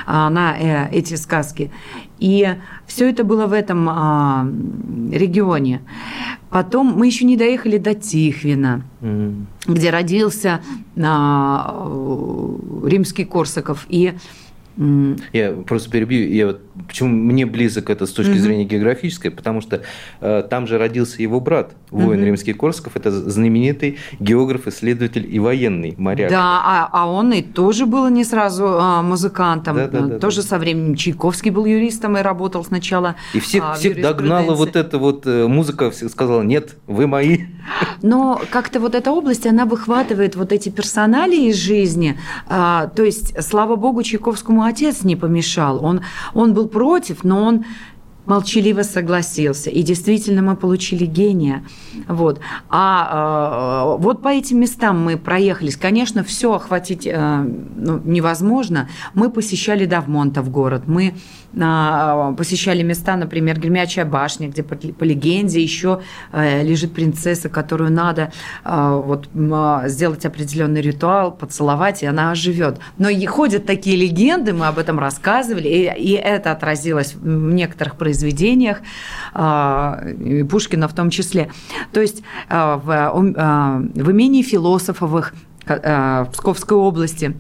а, 0.05 0.29
на 0.29 0.57
э, 0.57 0.89
эти 0.91 1.15
сказки. 1.15 1.71
И 2.21 2.55
все 2.85 3.09
это 3.09 3.23
было 3.23 3.47
в 3.47 3.51
этом 3.53 3.89
а, 3.89 4.47
регионе. 5.11 5.81
Потом 6.51 6.93
мы 6.95 7.07
еще 7.07 7.25
не 7.25 7.35
доехали 7.35 7.79
до 7.79 7.95
Тихвина, 7.95 8.83
mm. 9.01 9.45
где 9.65 9.89
родился 9.89 10.61
а, 11.01 11.89
римский 12.85 13.25
Корсаков. 13.25 13.87
И 13.89 14.13
я 15.33 15.51
просто 15.51 15.89
перебью. 15.89 16.27
Я 16.27 16.47
вот, 16.47 16.61
почему 16.87 17.09
мне 17.09 17.45
близок 17.45 17.89
это 17.89 18.05
с 18.05 18.11
точки 18.11 18.31
mm-hmm. 18.31 18.37
зрения 18.37 18.65
географической, 18.65 19.31
потому 19.31 19.61
что 19.61 19.83
э, 20.21 20.43
там 20.49 20.67
же 20.67 20.77
родился 20.77 21.21
его 21.21 21.39
брат, 21.39 21.73
воин 21.89 22.19
mm-hmm. 22.19 22.25
римский 22.25 22.53
Корсков, 22.53 22.95
это 22.95 23.11
знаменитый 23.11 23.97
географ, 24.19 24.67
исследователь 24.67 25.27
и 25.31 25.39
военный 25.39 25.93
моряк. 25.97 26.31
Да, 26.31 26.61
а, 26.63 26.89
а 26.91 27.11
он 27.11 27.31
и 27.33 27.41
тоже 27.41 27.85
был 27.85 28.07
не 28.09 28.23
сразу 28.23 28.65
а, 28.67 29.01
музыкантом, 29.01 29.75
да, 29.75 29.87
да, 29.87 29.99
да, 30.01 30.19
тоже 30.19 30.41
да. 30.41 30.47
со 30.47 30.57
временем 30.57 30.95
Чайковский 30.95 31.51
был 31.51 31.65
юристом 31.65 32.17
и 32.17 32.21
работал 32.21 32.63
сначала. 32.63 33.15
И 33.33 33.39
всех, 33.39 33.63
а, 33.63 33.73
всех 33.73 34.01
догнала 34.01 34.55
вот 34.55 34.75
эта 34.75 34.97
вот 34.97 35.27
э, 35.27 35.47
музыка, 35.47 35.91
сказала, 35.91 36.41
нет, 36.41 36.75
вы 36.87 37.07
мои. 37.07 37.39
Но 38.01 38.41
как-то 38.49 38.79
вот 38.79 38.95
эта 38.95 39.11
область, 39.11 39.45
она 39.45 39.65
выхватывает 39.65 40.35
вот 40.35 40.51
эти 40.51 40.69
персонали 40.69 41.35
из 41.35 41.55
жизни. 41.55 42.17
А, 42.47 42.87
то 42.87 43.03
есть, 43.03 43.41
слава 43.43 43.75
богу, 43.75 44.03
Чайковскому 44.03 44.63
отец 44.71 45.03
не 45.03 45.15
помешал. 45.15 45.83
Он, 45.83 46.01
он 46.33 46.53
был 46.53 46.67
против, 46.67 47.23
но 47.23 47.43
он 47.43 47.65
молчаливо 48.25 48.83
согласился. 48.83 49.69
И 49.69 49.81
действительно 49.81 50.41
мы 50.41 50.55
получили 50.55 51.05
гения. 51.05 51.63
Вот. 52.07 52.39
А 52.69 53.95
э, 53.97 54.01
вот 54.01 54.21
по 54.21 54.29
этим 54.29 54.59
местам 54.59 55.03
мы 55.03 55.17
проехались. 55.17 55.75
Конечно, 55.75 56.23
все 56.23 56.53
охватить 56.53 57.07
э, 57.07 57.45
ну, 57.75 58.01
невозможно. 58.03 58.89
Мы 59.13 59.29
посещали 59.29 59.85
Давмонтов 59.85 60.49
город, 60.49 60.83
мы 60.87 61.15
посещали 61.53 62.81
места, 62.81 63.17
например, 63.17 63.59
Гремячая 63.59 64.05
башня, 64.05 64.47
где 64.47 64.63
по, 64.63 65.03
легенде 65.03 65.61
еще 65.61 66.01
э, 66.31 66.63
лежит 66.63 66.93
принцесса, 66.93 67.49
которую 67.49 67.91
надо 67.91 68.31
э, 68.63 69.01
вот, 69.05 69.27
э, 69.33 69.83
сделать 69.87 70.25
определенный 70.25 70.81
ритуал, 70.81 71.31
поцеловать, 71.31 72.03
и 72.03 72.05
она 72.05 72.31
оживет. 72.31 72.79
Но 72.97 73.09
и 73.09 73.25
ходят 73.25 73.65
такие 73.65 73.97
легенды, 73.97 74.53
мы 74.53 74.67
об 74.67 74.77
этом 74.77 74.99
рассказывали, 74.99 75.67
и, 75.67 75.93
и 75.97 76.11
это 76.13 76.51
отразилось 76.51 77.15
в 77.15 77.25
некоторых 77.25 77.97
произведениях 77.97 78.81
Пушкина 80.49 80.87
в 80.87 80.93
том 80.93 81.09
числе. 81.09 81.51
То 81.91 82.01
есть 82.01 82.23
в, 82.49 82.81
в 82.85 84.11
имении 84.11 84.41
философовых 84.41 85.33
в 85.65 86.29
Псковской 86.31 86.77
области 86.77 87.35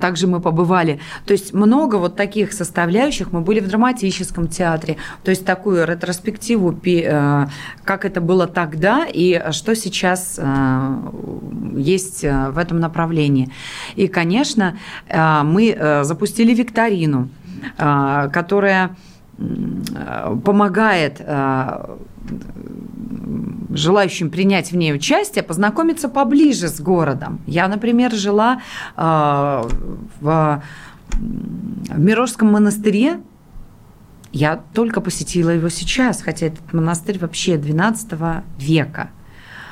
также 0.00 0.26
мы 0.26 0.40
побывали. 0.40 1.00
То 1.26 1.32
есть 1.32 1.52
много 1.52 1.96
вот 1.96 2.16
таких 2.16 2.52
составляющих. 2.52 3.32
Мы 3.32 3.40
были 3.40 3.60
в 3.60 3.68
драматическом 3.68 4.48
театре. 4.48 4.96
То 5.22 5.30
есть 5.30 5.44
такую 5.44 5.86
ретроспективу, 5.86 6.78
как 7.84 8.04
это 8.04 8.20
было 8.20 8.46
тогда 8.46 9.06
и 9.06 9.42
что 9.52 9.74
сейчас 9.74 10.38
есть 11.76 12.22
в 12.22 12.58
этом 12.58 12.80
направлении. 12.80 13.50
И, 13.96 14.08
конечно, 14.08 14.76
мы 15.08 16.00
запустили 16.02 16.54
викторину– 16.54 17.28
а, 17.78 18.28
которая 18.28 18.96
помогает 20.44 21.20
а, 21.20 21.98
желающим 23.70 24.30
принять 24.30 24.70
в 24.72 24.76
ней 24.76 24.94
участие, 24.94 25.42
познакомиться 25.42 26.08
поближе 26.08 26.68
с 26.68 26.80
городом. 26.80 27.40
Я, 27.46 27.68
например, 27.68 28.12
жила 28.12 28.60
а, 28.96 29.66
в, 30.20 30.62
в 31.12 31.98
Мирожском 31.98 32.52
монастыре. 32.52 33.20
Я 34.32 34.60
только 34.72 35.00
посетила 35.00 35.50
его 35.50 35.68
сейчас, 35.68 36.22
хотя 36.22 36.46
этот 36.46 36.72
монастырь 36.72 37.18
вообще 37.18 37.56
12 37.56 38.12
века 38.58 39.10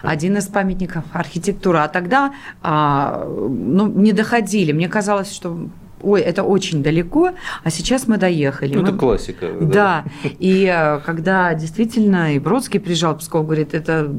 один 0.03 0.37
из 0.37 0.47
памятников 0.47 1.05
архитектуры. 1.13 1.79
А 1.79 1.89
тогда 1.89 2.33
ну, 2.63 3.87
не 3.87 4.13
доходили. 4.13 4.73
Мне 4.73 4.89
казалось, 4.89 5.33
что 5.33 5.69
ой, 6.03 6.21
это 6.21 6.43
очень 6.43 6.83
далеко, 6.83 7.31
а 7.63 7.71
сейчас 7.71 8.09
мы 8.09 8.17
доехали. 8.17 8.75
Ну, 8.75 8.83
мы... 8.83 8.89
это 8.89 8.97
классика. 8.97 9.49
Да. 9.61 9.67
да, 9.67 10.05
и 10.39 10.71
э, 10.73 11.01
когда 11.01 11.55
действительно 11.55 12.35
и 12.35 12.39
Бродский 12.39 12.81
приезжал 12.81 13.15
в 13.15 13.19
Псков, 13.19 13.47
говорит, 13.47 13.75
это 13.75 14.13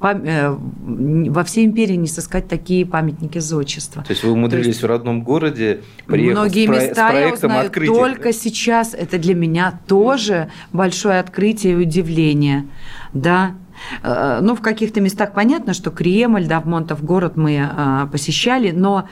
э, 0.00 0.56
во 0.58 1.44
всей 1.44 1.66
империи 1.66 1.94
не 1.94 2.06
сыскать 2.06 2.48
такие 2.48 2.84
памятники 2.84 3.38
зодчества. 3.38 4.02
То 4.02 4.12
есть 4.12 4.22
вы 4.22 4.32
умудрились 4.32 4.66
есть, 4.66 4.82
в 4.82 4.86
родном 4.86 5.22
городе 5.22 5.82
приехать 6.06 6.38
Многие 6.38 6.64
с, 6.64 6.68
про... 6.68 6.74
места 6.74 7.08
с 7.08 7.10
проектом 7.10 7.50
я 7.52 7.60
открытия. 7.60 7.94
только 7.94 8.32
сейчас. 8.32 8.94
Это 8.94 9.18
для 9.18 9.34
меня 9.34 9.80
тоже 9.86 10.50
большое 10.72 11.18
открытие 11.18 11.74
и 11.74 11.76
удивление. 11.76 12.66
Да, 13.12 13.54
э, 14.02 14.40
ну, 14.42 14.54
в 14.54 14.60
каких-то 14.60 15.00
местах 15.00 15.32
понятно, 15.32 15.72
что 15.72 15.90
Кремль, 15.90 16.46
Давмонтов 16.46 17.04
город 17.04 17.36
мы 17.36 18.08
посещали, 18.12 18.70
но 18.70 19.08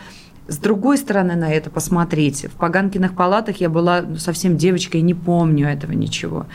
с 0.49 0.59
другой 0.59 0.99
стороны 0.99 1.37
на 1.37 1.51
это 1.53 1.71
посмотреть. 1.71 2.45
В 2.45 2.53
Паганкиных 2.53 3.15
палатах 3.15 3.57
я 3.61 3.69
была 3.69 4.05
совсем 4.19 4.57
девочкой, 4.57 5.01
не 5.01 5.15
помню 5.15 5.69
этого 5.69 5.93
ничего. 5.93 6.47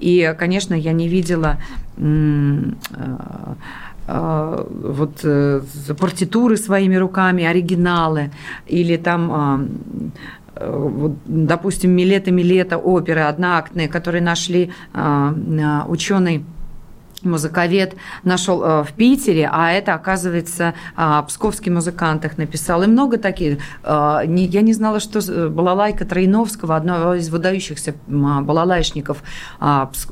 И, 0.00 0.34
конечно, 0.38 0.74
я 0.74 0.92
не 0.92 1.08
видела 1.08 1.58
э, 1.96 2.62
э, 4.06 4.66
вот 4.68 5.20
э, 5.24 5.60
партитуры 5.98 6.56
своими 6.56 6.96
руками, 6.96 7.44
оригиналы, 7.44 8.30
или 8.66 8.96
там 8.96 9.72
вот, 10.54 11.12
допустим, 11.24 11.90
Милета 11.92 12.30
Милета 12.30 12.76
оперы 12.76 13.22
одноактные, 13.22 13.88
которые 13.88 14.22
нашли 14.22 14.70
ученый 15.88 16.44
музыковед 17.24 17.96
нашел 18.24 18.62
э, 18.62 18.84
в 18.84 18.92
Питере, 18.92 19.48
а 19.52 19.72
это, 19.72 19.94
оказывается, 19.94 20.74
э, 20.96 21.22
псковский 21.26 21.70
музыкант 21.70 22.24
их 22.24 22.38
написал. 22.38 22.82
И 22.82 22.86
много 22.86 23.18
таких. 23.18 23.58
Э, 23.84 24.20
я 24.26 24.60
не 24.60 24.72
знала, 24.72 25.00
что 25.00 25.20
балалайка 25.48 26.04
Троиновского, 26.04 26.76
одного 26.76 27.14
из 27.14 27.28
выдающихся 27.28 27.94
балалайшников 28.06 29.22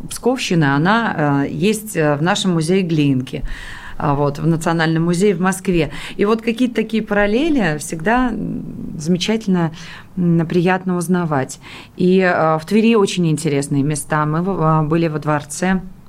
Псковщины, 0.09 0.65
она 0.65 1.45
есть 1.49 1.95
в 1.95 2.19
нашем 2.21 2.53
музее 2.53 2.83
Глинки 2.83 3.45
вот, 3.99 4.39
в 4.39 4.47
Национальном 4.47 5.05
музее 5.05 5.35
в 5.35 5.41
Москве. 5.41 5.91
И 6.17 6.25
вот 6.25 6.43
какие-то 6.43 6.77
такие 6.77 7.03
параллели 7.03 7.77
всегда 7.79 8.33
замечательно, 8.97 9.73
приятно 10.17 10.97
узнавать. 10.97 11.61
И 11.97 12.21
в 12.21 12.65
Твери 12.67 12.95
очень 12.95 13.29
интересные 13.29 13.83
места. 13.83 14.25
Мы 14.25 14.83
были 14.85 15.09
во 15.09 15.19
дворце 15.19 15.67
а, 15.71 15.79
а, 15.79 16.00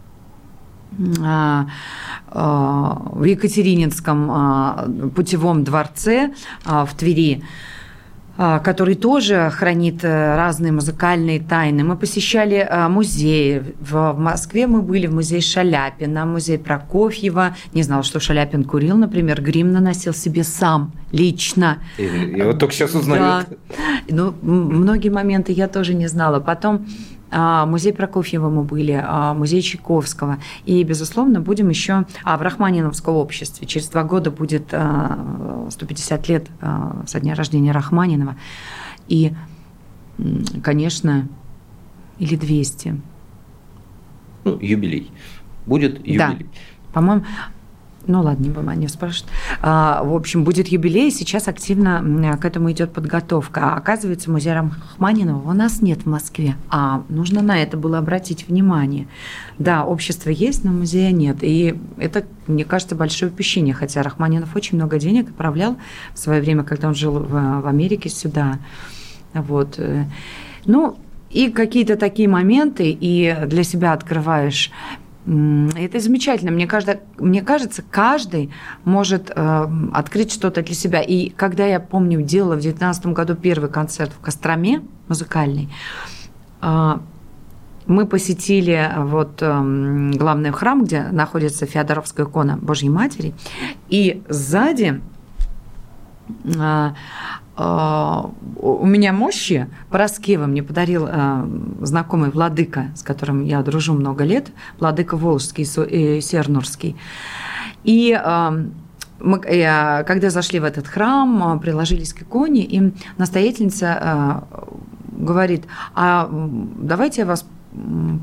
в 0.97 1.65
Екатерининском 3.23 4.31
а, 4.31 4.89
путевом 5.15 5.63
дворце 5.63 6.33
в 6.65 6.89
Твери 6.97 7.43
который 8.37 8.95
тоже 8.95 9.51
хранит 9.53 10.03
э, 10.03 10.35
разные 10.35 10.71
музыкальные 10.71 11.41
тайны. 11.41 11.83
Мы 11.83 11.95
посещали 11.95 12.67
музеи. 12.89 13.61
В 13.79 14.15
Москве 14.17 14.65
мы 14.65 14.81
были 14.81 15.05
в 15.05 15.13
музее 15.13 15.41
Шаляпина, 15.41 16.25
музей 16.25 16.57
Прокофьева. 16.57 17.55
Не 17.73 17.83
знала, 17.83 18.03
что 18.03 18.19
Шаляпин 18.19 18.63
курил, 18.63 18.97
например, 18.97 19.43
грим 19.43 19.71
наносил 19.71 20.13
себе 20.13 20.43
сам, 20.43 20.91
лично. 21.11 21.79
И, 21.97 22.03
и 22.03 22.41
вот 22.41 22.57
только 22.57 22.73
сейчас 22.73 22.95
узнают. 22.95 23.49
Да. 23.49 23.75
Ну, 24.09 24.33
многие 24.41 25.09
моменты 25.09 25.51
я 25.51 25.67
тоже 25.67 25.93
не 25.93 26.07
знала. 26.07 26.39
Потом 26.39 26.77
а, 26.77 27.20
музей 27.31 27.93
Прокофьева 27.93 28.49
мы 28.49 28.63
были, 28.63 29.01
а, 29.03 29.33
музей 29.33 29.61
Чайковского. 29.61 30.37
И, 30.65 30.83
безусловно, 30.83 31.39
будем 31.41 31.69
еще 31.69 32.05
а, 32.23 32.37
в 32.37 32.41
Рахманиновском 32.41 33.15
обществе. 33.15 33.67
Через 33.67 33.87
два 33.89 34.03
года 34.03 34.31
будет 34.31 34.67
150 34.67 36.27
лет 36.29 36.47
со 37.05 37.19
дня 37.19 37.35
рождения 37.35 37.71
Рахманинова. 37.71 38.35
И, 39.07 39.33
конечно, 40.63 41.27
или 42.19 42.35
200. 42.35 43.01
Ну, 44.43 44.59
юбилей. 44.59 45.11
Будет 45.65 45.99
юбилей. 45.99 46.17
Да. 46.17 46.37
По-моему, 46.93 47.25
ну 48.07 48.21
ладно, 48.21 48.43
не 48.43 48.49
будем 48.49 48.79
не 48.79 48.87
спрашивать. 48.87 49.31
А, 49.61 50.03
в 50.03 50.15
общем, 50.15 50.43
будет 50.43 50.67
юбилей, 50.67 51.11
сейчас 51.11 51.47
активно 51.47 52.37
к 52.41 52.45
этому 52.45 52.71
идет 52.71 52.93
подготовка. 52.93 53.71
А 53.73 53.75
оказывается, 53.75 54.31
музей 54.31 54.53
Рахманинова 54.53 55.49
у 55.49 55.53
нас 55.53 55.81
нет 55.81 56.03
в 56.03 56.05
Москве, 56.07 56.55
а 56.69 57.03
нужно 57.09 57.41
на 57.41 57.61
это 57.61 57.77
было 57.77 57.97
обратить 57.97 58.47
внимание. 58.47 59.07
Да, 59.59 59.85
общество 59.85 60.29
есть, 60.29 60.63
но 60.63 60.71
музея 60.71 61.11
нет. 61.11 61.37
И 61.41 61.75
это, 61.97 62.25
мне 62.47 62.65
кажется, 62.65 62.95
большое 62.95 63.31
упущение, 63.31 63.73
хотя 63.73 64.03
Рахманинов 64.03 64.55
очень 64.55 64.77
много 64.77 64.97
денег 64.99 65.29
отправлял 65.29 65.77
в 66.13 66.19
свое 66.19 66.41
время, 66.41 66.63
когда 66.63 66.87
он 66.87 66.95
жил 66.95 67.19
в, 67.19 67.61
в 67.61 67.67
Америке 67.67 68.09
сюда. 68.09 68.59
Вот. 69.33 69.79
Ну, 70.65 70.97
и 71.29 71.49
какие-то 71.49 71.95
такие 71.95 72.27
моменты, 72.27 72.95
и 72.99 73.35
для 73.45 73.63
себя 73.63 73.93
открываешь 73.93 74.71
это 75.25 75.99
замечательно. 75.99 76.51
Мне 76.51 76.65
кажется, 76.65 76.99
мне 77.19 77.41
кажется, 77.41 77.83
каждый 77.89 78.51
может 78.85 79.31
э, 79.33 79.67
открыть 79.93 80.31
что-то 80.31 80.63
для 80.63 80.73
себя. 80.73 81.01
И 81.01 81.29
когда 81.29 81.65
я 81.65 81.79
помню, 81.79 82.21
делала 82.21 82.55
в 82.55 82.61
2019 82.61 83.05
году 83.07 83.35
первый 83.35 83.69
концерт 83.69 84.11
в 84.11 84.19
Костроме 84.19 84.81
музыкальный, 85.07 85.69
э, 86.61 86.97
мы 87.85 88.07
посетили 88.07 88.91
вот 88.97 89.41
э, 89.41 90.11
главный 90.15 90.51
храм, 90.51 90.83
где 90.83 91.03
находится 91.03 91.65
Феодоровская 91.65 92.25
икона 92.25 92.57
Божьей 92.57 92.89
Матери, 92.89 93.33
и 93.89 94.23
сзади 94.27 95.01
э, 96.45 96.89
у 97.61 98.85
меня 98.85 99.13
мощи 99.13 99.67
Пороскева 99.89 100.45
мне 100.45 100.63
подарил 100.63 101.07
а, 101.07 101.47
знакомый 101.81 102.29
Владыка, 102.29 102.91
с 102.95 103.03
которым 103.03 103.43
я 103.43 103.61
дружу 103.61 103.93
много 103.93 104.23
лет, 104.23 104.51
Владыка 104.79 105.17
Волжский 105.17 105.63
и 105.63 106.21
Сернурский. 106.21 106.95
И 107.83 108.13
а, 108.13 108.55
мы, 109.19 109.39
когда 109.39 110.29
зашли 110.29 110.59
в 110.59 110.63
этот 110.63 110.87
храм, 110.87 111.59
приложились 111.59 112.13
к 112.13 112.23
иконе, 112.23 112.63
и 112.63 112.93
настоятельница 113.17 114.43
говорит, 115.11 115.65
а 115.93 116.27
давайте 116.31 117.21
я 117.21 117.27
вас 117.27 117.45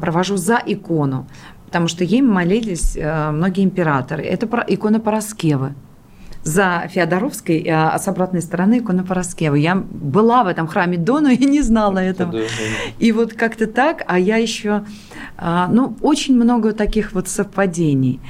провожу 0.01 0.37
за 0.37 0.61
икону, 0.67 1.29
потому 1.67 1.87
что 1.87 2.03
ей 2.03 2.21
молились 2.21 2.97
многие 2.97 3.63
императоры. 3.63 4.25
Это 4.25 4.47
икона 4.67 4.99
Пороскевы 4.99 5.75
за 6.49 6.89
Феодоровской, 6.89 7.67
а 7.71 7.99
с 7.99 8.09
обратной 8.09 8.41
стороны 8.41 8.79
икона 8.79 9.05
Пороскева. 9.05 9.55
Я 9.55 9.77
была 9.77 10.45
в 10.45 10.47
этом 10.47 10.67
храме 10.67 10.97
до, 10.97 11.21
но 11.21 11.29
и 11.29 11.45
не 11.45 11.61
знала 11.61 11.99
этого. 11.99 12.33
Да, 12.33 12.39
да. 12.39 12.45
И 12.99 13.13
вот 13.13 13.35
как-то 13.35 13.67
так, 13.67 14.03
а 14.07 14.19
я 14.19 14.37
еще, 14.37 14.85
а, 15.37 15.69
ну, 15.69 15.97
очень 16.01 16.35
много 16.35 16.73
таких 16.73 17.13
вот 17.13 17.29
совпадений. 17.29 18.21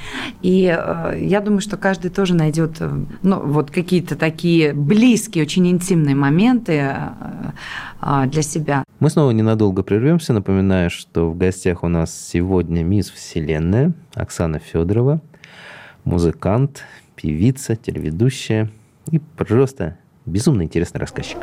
И 0.41 0.67
а, 0.67 1.15
я 1.15 1.39
думаю, 1.39 1.61
что 1.61 1.77
каждый 1.77 2.11
тоже 2.11 2.35
найдет, 2.35 2.77
э, 2.81 2.89
ну, 3.23 3.39
вот 3.39 3.71
какие-то 3.71 4.17
такие 4.17 4.73
близкие, 4.73 5.45
очень 5.45 5.67
интимные 5.69 6.15
моменты 6.15 6.93
для 8.27 8.41
себя. 8.41 8.83
Мы 8.99 9.09
снова 9.09 9.31
ненадолго 9.31 9.83
прервемся. 9.83 10.33
Напоминаю, 10.33 10.89
что 10.89 11.29
в 11.29 11.37
гостях 11.37 11.83
у 11.83 11.87
нас 11.87 12.17
сегодня 12.17 12.83
мисс 12.83 13.09
Вселенная 13.09 13.93
Оксана 14.13 14.59
Федорова, 14.59 15.21
музыкант, 16.05 16.83
певица, 17.21 17.75
телеведущая 17.75 18.71
и 19.11 19.19
просто 19.19 19.97
безумно 20.25 20.61
интересный 20.61 20.99
рассказчик. 20.99 21.37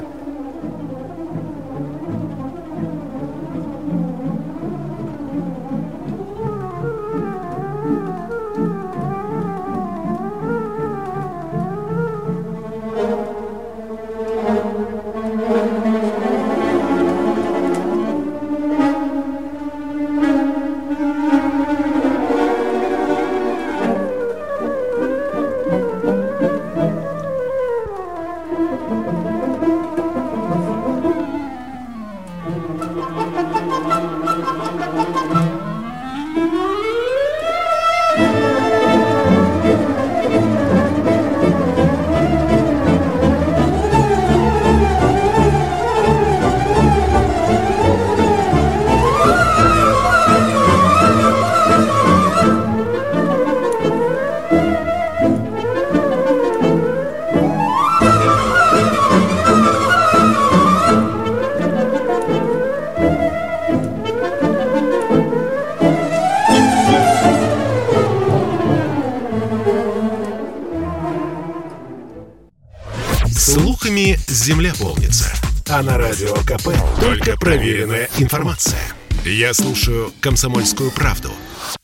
Я 79.46 79.54
слушаю 79.54 80.12
«Комсомольскую 80.20 80.90
правду» 80.90 81.30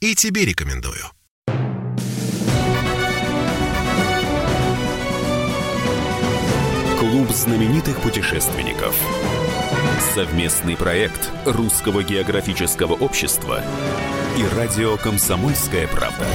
и 0.00 0.16
тебе 0.16 0.44
рекомендую. 0.44 1.04
Клуб 6.98 7.30
знаменитых 7.30 8.00
путешественников. 8.00 8.96
Совместный 10.12 10.76
проект 10.76 11.30
Русского 11.44 12.02
географического 12.02 12.94
общества 12.94 13.62
и 14.36 14.56
радио 14.56 14.96
«Комсомольская 14.96 15.86
правда». 15.86 16.26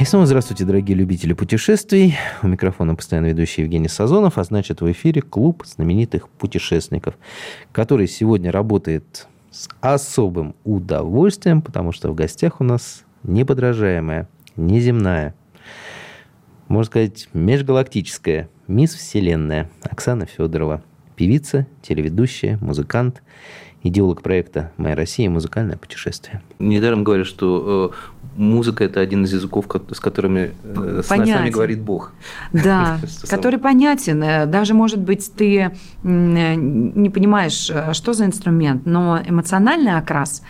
И 0.00 0.04
снова 0.04 0.26
здравствуйте, 0.26 0.66
дорогие 0.66 0.94
любители 0.94 1.32
путешествий. 1.32 2.14
У 2.42 2.48
микрофона 2.48 2.94
постоянно 2.94 3.26
ведущий 3.26 3.62
Евгений 3.62 3.88
Сазонов, 3.88 4.36
а 4.36 4.44
значит 4.44 4.82
в 4.82 4.92
эфире 4.92 5.22
клуб 5.22 5.64
знаменитых 5.64 6.28
путешественников, 6.28 7.16
который 7.72 8.06
сегодня 8.06 8.52
работает 8.52 9.26
с 9.50 9.68
особым 9.80 10.54
удовольствием, 10.64 11.62
потому 11.62 11.92
что 11.92 12.10
в 12.10 12.14
гостях 12.14 12.60
у 12.60 12.64
нас 12.64 13.04
неподражаемая, 13.22 14.28
неземная, 14.56 15.34
можно 16.68 16.84
сказать, 16.84 17.28
межгалактическая 17.32 18.50
мисс 18.68 18.94
Вселенная 18.94 19.70
Оксана 19.82 20.26
Федорова. 20.26 20.82
Певица, 21.16 21.66
телеведущая, 21.82 22.58
музыкант 22.60 23.22
идеолог 23.82 24.22
проекта 24.22 24.72
«Моя 24.76 24.94
Россия. 24.94 25.30
Музыкальное 25.30 25.76
путешествие». 25.76 26.42
Недаром 26.58 27.04
говорят, 27.04 27.26
что 27.26 27.92
э, 27.92 28.20
музыка– 28.36 28.84
это 28.86 29.00
один 29.00 29.24
из 29.24 29.32
языков, 29.32 29.66
с 29.90 30.00
которыми 30.00 30.52
э, 30.62 31.02
с 31.04 31.10
нами 31.10 31.50
говорит 31.50 31.80
Бог. 31.80 32.12
Да, 32.52 32.98
который 33.28 33.58
понятен. 33.58 34.22
Э, 34.22 34.46
даже, 34.46 34.74
может 34.74 35.00
быть, 35.00 35.32
ты 35.34 35.70
не 36.02 37.10
понимаешь, 37.10 37.70
что 37.92 38.12
за 38.12 38.26
инструмент, 38.26 38.86
но 38.86 39.20
эмоциональный 39.26 39.96
окрас 39.96 40.42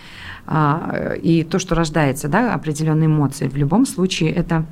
а, 0.47 1.15
и 1.15 1.45
то, 1.45 1.59
что 1.59 1.75
рождается, 1.75 2.29
да, 2.29 2.55
определенные 2.55 3.07
эмоции, 3.07 3.47
в 3.47 3.57
любом 3.57 3.87
случае 3.87 4.33
это 4.33 4.65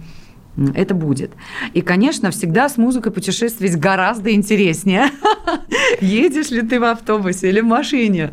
это 0.74 0.94
будет. 0.94 1.32
И, 1.72 1.80
конечно, 1.80 2.30
всегда 2.30 2.68
с 2.68 2.76
музыкой 2.76 3.12
путешествовать 3.12 3.76
гораздо 3.76 4.32
интереснее. 4.32 5.10
Едешь 6.00 6.50
ли 6.50 6.62
ты 6.62 6.80
в 6.80 6.84
автобусе 6.84 7.48
или 7.48 7.60
в 7.60 7.66
машине, 7.66 8.30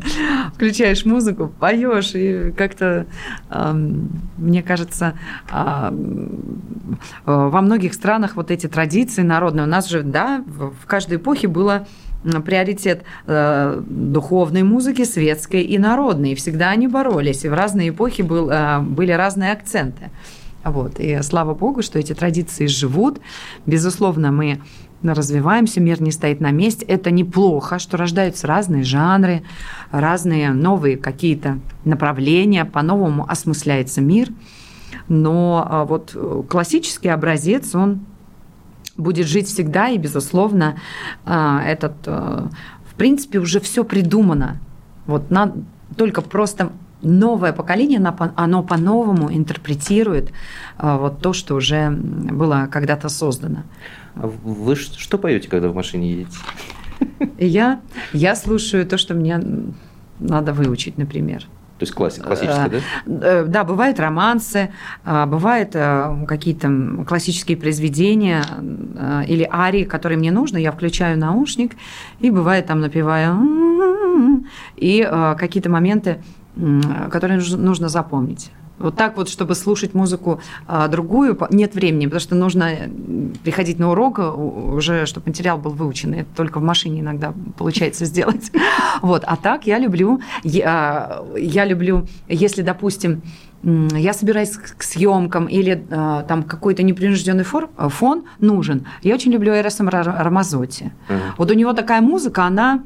включаешь 0.54 1.04
музыку, 1.04 1.52
поешь, 1.58 2.14
и 2.14 2.52
как-то, 2.56 3.06
мне 4.36 4.62
кажется, 4.62 5.18
а, 5.50 5.94
во 7.24 7.60
многих 7.60 7.94
странах 7.94 8.36
вот 8.36 8.50
эти 8.50 8.66
традиции 8.66 9.22
народные, 9.22 9.64
у 9.64 9.68
нас 9.68 9.88
же, 9.88 10.02
да, 10.02 10.44
в 10.46 10.86
каждой 10.86 11.18
эпохе 11.18 11.48
было 11.48 11.86
приоритет 12.44 13.04
э, 13.26 13.80
духовной 13.86 14.64
музыки, 14.64 15.04
светской 15.04 15.62
и 15.62 15.78
народной. 15.78 16.32
И 16.32 16.34
всегда 16.34 16.70
они 16.70 16.88
боролись, 16.88 17.44
и 17.44 17.48
в 17.48 17.54
разные 17.54 17.90
эпохи 17.90 18.22
был, 18.22 18.50
э, 18.50 18.80
были 18.80 19.12
разные 19.12 19.52
акценты. 19.52 20.10
Вот. 20.66 20.98
И 20.98 21.22
слава 21.22 21.54
богу, 21.54 21.82
что 21.82 21.98
эти 21.98 22.12
традиции 22.12 22.66
живут. 22.66 23.20
Безусловно, 23.66 24.32
мы 24.32 24.60
развиваемся, 25.02 25.80
мир 25.80 26.02
не 26.02 26.10
стоит 26.10 26.40
на 26.40 26.50
месте. 26.50 26.84
Это 26.84 27.10
неплохо, 27.10 27.78
что 27.78 27.96
рождаются 27.96 28.46
разные 28.46 28.82
жанры, 28.82 29.42
разные 29.92 30.52
новые 30.52 30.96
какие-то 30.96 31.60
направления, 31.84 32.64
по-новому 32.64 33.24
осмысляется 33.28 34.00
мир. 34.00 34.28
Но 35.08 35.64
а, 35.68 35.84
вот 35.84 36.16
классический 36.48 37.08
образец, 37.08 37.74
он 37.74 38.00
будет 38.96 39.26
жить 39.26 39.46
всегда, 39.46 39.88
и, 39.88 39.98
безусловно, 39.98 40.78
а, 41.24 41.62
этот, 41.62 41.94
а, 42.06 42.50
в 42.84 42.94
принципе, 42.94 43.38
уже 43.38 43.60
все 43.60 43.84
придумано. 43.84 44.58
Вот 45.06 45.30
надо 45.30 45.62
только 45.96 46.22
просто 46.22 46.72
новое 47.02 47.52
поколение, 47.52 48.00
оно 48.36 48.62
по-новому 48.62 49.32
интерпретирует 49.32 50.32
а, 50.78 50.96
вот 50.98 51.20
то, 51.20 51.32
что 51.32 51.54
уже 51.54 51.90
было 51.90 52.68
когда-то 52.70 53.08
создано. 53.08 53.62
А 54.14 54.26
вы 54.26 54.76
что 54.76 55.18
поете, 55.18 55.48
когда 55.48 55.68
в 55.68 55.74
машине 55.74 56.10
едете? 56.10 56.38
Я, 57.38 57.80
я 58.12 58.34
слушаю 58.34 58.86
то, 58.86 58.96
что 58.96 59.14
мне 59.14 59.40
надо 60.18 60.52
выучить, 60.52 60.96
например. 60.98 61.46
То 61.78 61.82
есть 61.82 61.92
классика, 61.92 62.26
классическая, 62.26 62.70
да? 62.70 62.78
Э, 63.06 63.44
да, 63.46 63.62
бывают 63.62 64.00
романсы, 64.00 64.70
а, 65.04 65.26
бывают 65.26 65.72
э, 65.74 66.24
какие-то 66.26 67.04
классические 67.06 67.58
произведения 67.58 68.42
э, 68.94 69.24
или 69.28 69.46
арии, 69.52 69.84
которые 69.84 70.16
мне 70.18 70.30
нужно, 70.30 70.56
я 70.56 70.72
включаю 70.72 71.18
наушник, 71.18 71.72
и 72.20 72.30
бывает 72.30 72.66
там 72.66 72.80
напеваю, 72.80 74.44
и 74.76 75.06
какие-то 75.38 75.68
моменты 75.68 76.22
которые 77.10 77.40
нужно 77.40 77.88
запомнить. 77.88 78.50
Вот 78.78 78.94
так 78.94 79.16
вот, 79.16 79.28
чтобы 79.28 79.54
слушать 79.54 79.94
музыку 79.94 80.40
а, 80.66 80.88
другую, 80.88 81.38
нет 81.50 81.74
времени, 81.74 82.06
потому 82.06 82.20
что 82.20 82.34
нужно 82.34 82.64
э, 82.64 82.88
приходить 83.42 83.78
на 83.78 83.90
урок 83.90 84.18
уже, 84.18 85.06
чтобы 85.06 85.28
материал 85.28 85.56
был 85.56 85.70
выучен. 85.70 86.12
Это 86.12 86.28
только 86.36 86.60
в 86.60 86.62
машине 86.62 87.00
иногда 87.00 87.32
получается 87.56 88.04
сделать. 88.04 88.50
Вот. 89.00 89.24
А 89.26 89.36
так 89.36 89.66
я 89.66 89.78
люблю, 89.78 90.20
я, 90.42 91.22
я 91.38 91.64
люблю, 91.64 92.06
если, 92.28 92.60
допустим, 92.60 93.22
я 93.62 94.12
собираюсь 94.12 94.50
к 94.50 94.82
съемкам 94.82 95.46
или 95.46 95.86
а, 95.90 96.22
там 96.24 96.42
какой-то 96.42 96.82
непринужденный 96.82 97.44
фор, 97.44 97.70
фон 97.78 98.24
нужен. 98.40 98.86
Я 99.02 99.14
очень 99.14 99.32
люблю 99.32 99.54
Эроса 99.54 99.84
Рамазотти. 99.84 100.92
Uh-huh. 101.08 101.20
Вот 101.38 101.50
у 101.50 101.54
него 101.54 101.72
такая 101.72 102.02
музыка, 102.02 102.44
она 102.44 102.84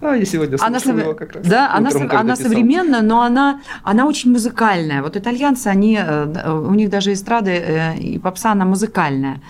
а, 0.00 0.14
я 0.16 0.24
сегодня 0.24 0.56
она 0.60 0.80
сов... 0.80 0.98
его 0.98 1.14
как 1.14 1.32
раз. 1.32 1.46
Да, 1.46 1.66
утром, 1.78 2.02
она, 2.02 2.20
она 2.20 2.36
современная, 2.36 3.02
но 3.02 3.22
она, 3.22 3.60
она 3.82 4.06
очень 4.06 4.32
музыкальная. 4.32 5.02
Вот 5.02 5.16
итальянцы, 5.16 5.68
они, 5.68 5.98
э, 6.00 6.50
у 6.50 6.74
них 6.74 6.90
даже 6.90 7.12
эстрады 7.12 7.50
э, 7.50 7.98
и 7.98 8.18
попса, 8.18 8.52
она 8.52 8.64
музыкальная. 8.64 9.40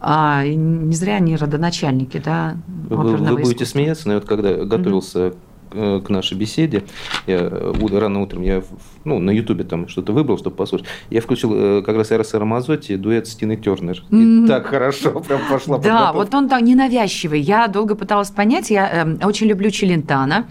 А, 0.00 0.44
не 0.44 0.94
зря 0.94 1.16
они 1.16 1.36
родоначальники, 1.36 2.20
да, 2.24 2.56
Вы, 2.88 3.16
вы 3.16 3.36
будете 3.36 3.64
смеяться, 3.64 4.08
но 4.08 4.14
вот 4.14 4.24
когда 4.24 4.64
готовился 4.64 5.18
mm-hmm 5.18 5.36
к 5.72 6.08
нашей 6.08 6.36
беседе, 6.36 6.84
я 7.26 7.36
э, 7.36 7.98
рано 7.98 8.22
утром 8.22 8.42
я 8.42 8.62
ну, 9.04 9.18
на 9.18 9.30
Ютубе 9.30 9.64
там 9.64 9.88
что-то 9.88 10.12
выбрал, 10.12 10.38
чтобы 10.38 10.56
послушать. 10.56 10.86
Я 11.10 11.20
включил 11.20 11.52
э, 11.54 11.82
как 11.82 11.96
раз 11.96 12.10
Эроса 12.10 12.38
Рамазотти, 12.38 12.96
дуэт 12.96 13.26
Стины 13.26 13.56
Тернер. 13.56 14.02
И 14.10 14.14
mm-hmm. 14.14 14.46
так 14.46 14.66
хорошо 14.66 15.20
прям 15.20 15.40
пошла 15.50 15.78
Да, 15.78 16.12
вот 16.12 16.34
он 16.34 16.48
так 16.48 16.62
ненавязчивый. 16.62 17.40
Я 17.40 17.68
долго 17.68 17.94
пыталась 17.94 18.30
понять. 18.30 18.70
Я 18.70 19.04
э, 19.04 19.26
очень 19.26 19.46
люблю 19.46 19.70
Челентана. 19.70 20.46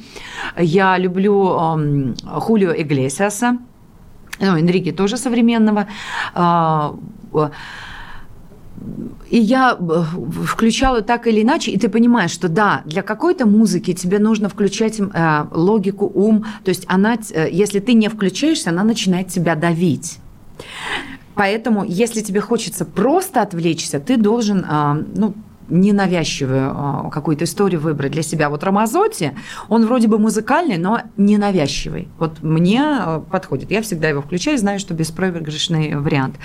Я 0.57 0.97
люблю 0.97 1.57
э, 1.57 2.13
Хулио 2.39 2.73
Иглесиаса. 2.73 3.57
Ну, 4.39 4.57
Энрике 4.57 4.91
тоже 4.91 5.17
современного. 5.17 5.87
Э, 6.35 6.91
и 9.29 9.37
я 9.37 9.77
э, 9.79 10.03
включала 10.45 11.01
так 11.01 11.27
или 11.27 11.41
иначе, 11.41 11.71
и 11.71 11.77
ты 11.77 11.89
понимаешь, 11.89 12.31
что 12.31 12.49
да, 12.49 12.81
для 12.85 13.01
какой-то 13.01 13.45
музыки 13.45 13.93
тебе 13.93 14.19
нужно 14.19 14.49
включать 14.49 14.99
э, 14.99 15.45
логику, 15.51 16.11
ум. 16.13 16.45
То 16.63 16.69
есть 16.69 16.83
она, 16.87 17.17
э, 17.33 17.49
если 17.51 17.79
ты 17.79 17.93
не 17.93 18.09
включаешься, 18.09 18.71
она 18.71 18.83
начинает 18.83 19.27
тебя 19.29 19.55
давить. 19.55 20.19
Поэтому, 21.35 21.85
если 21.85 22.21
тебе 22.21 22.41
хочется 22.41 22.85
просто 22.85 23.41
отвлечься, 23.41 23.99
ты 23.99 24.17
должен, 24.17 24.65
э, 24.67 25.03
ну, 25.15 25.33
ненавязчивую 25.69 26.75
э, 26.75 27.09
какую-то 27.11 27.45
историю 27.45 27.79
выбрать 27.79 28.11
для 28.11 28.23
себя. 28.23 28.49
Вот 28.49 28.63
Рамазотти, 28.63 29.33
он 29.69 29.85
вроде 29.85 30.07
бы 30.07 30.19
музыкальный, 30.19 30.77
но 30.77 31.01
ненавязчивый. 31.17 32.09
Вот 32.19 32.43
мне 32.43 32.83
э, 32.83 33.21
подходит. 33.31 33.71
Я 33.71 33.81
всегда 33.81 34.09
его 34.09 34.21
включаю, 34.21 34.57
знаю, 34.57 34.79
что 34.79 34.93
беспроигрышный 34.93 35.95
вариант. 35.95 36.35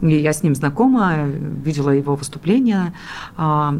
Я 0.00 0.32
с 0.32 0.42
ним 0.42 0.54
знакома, 0.54 1.24
видела 1.24 1.90
его 1.90 2.14
выступление, 2.14 2.92
а, 3.36 3.74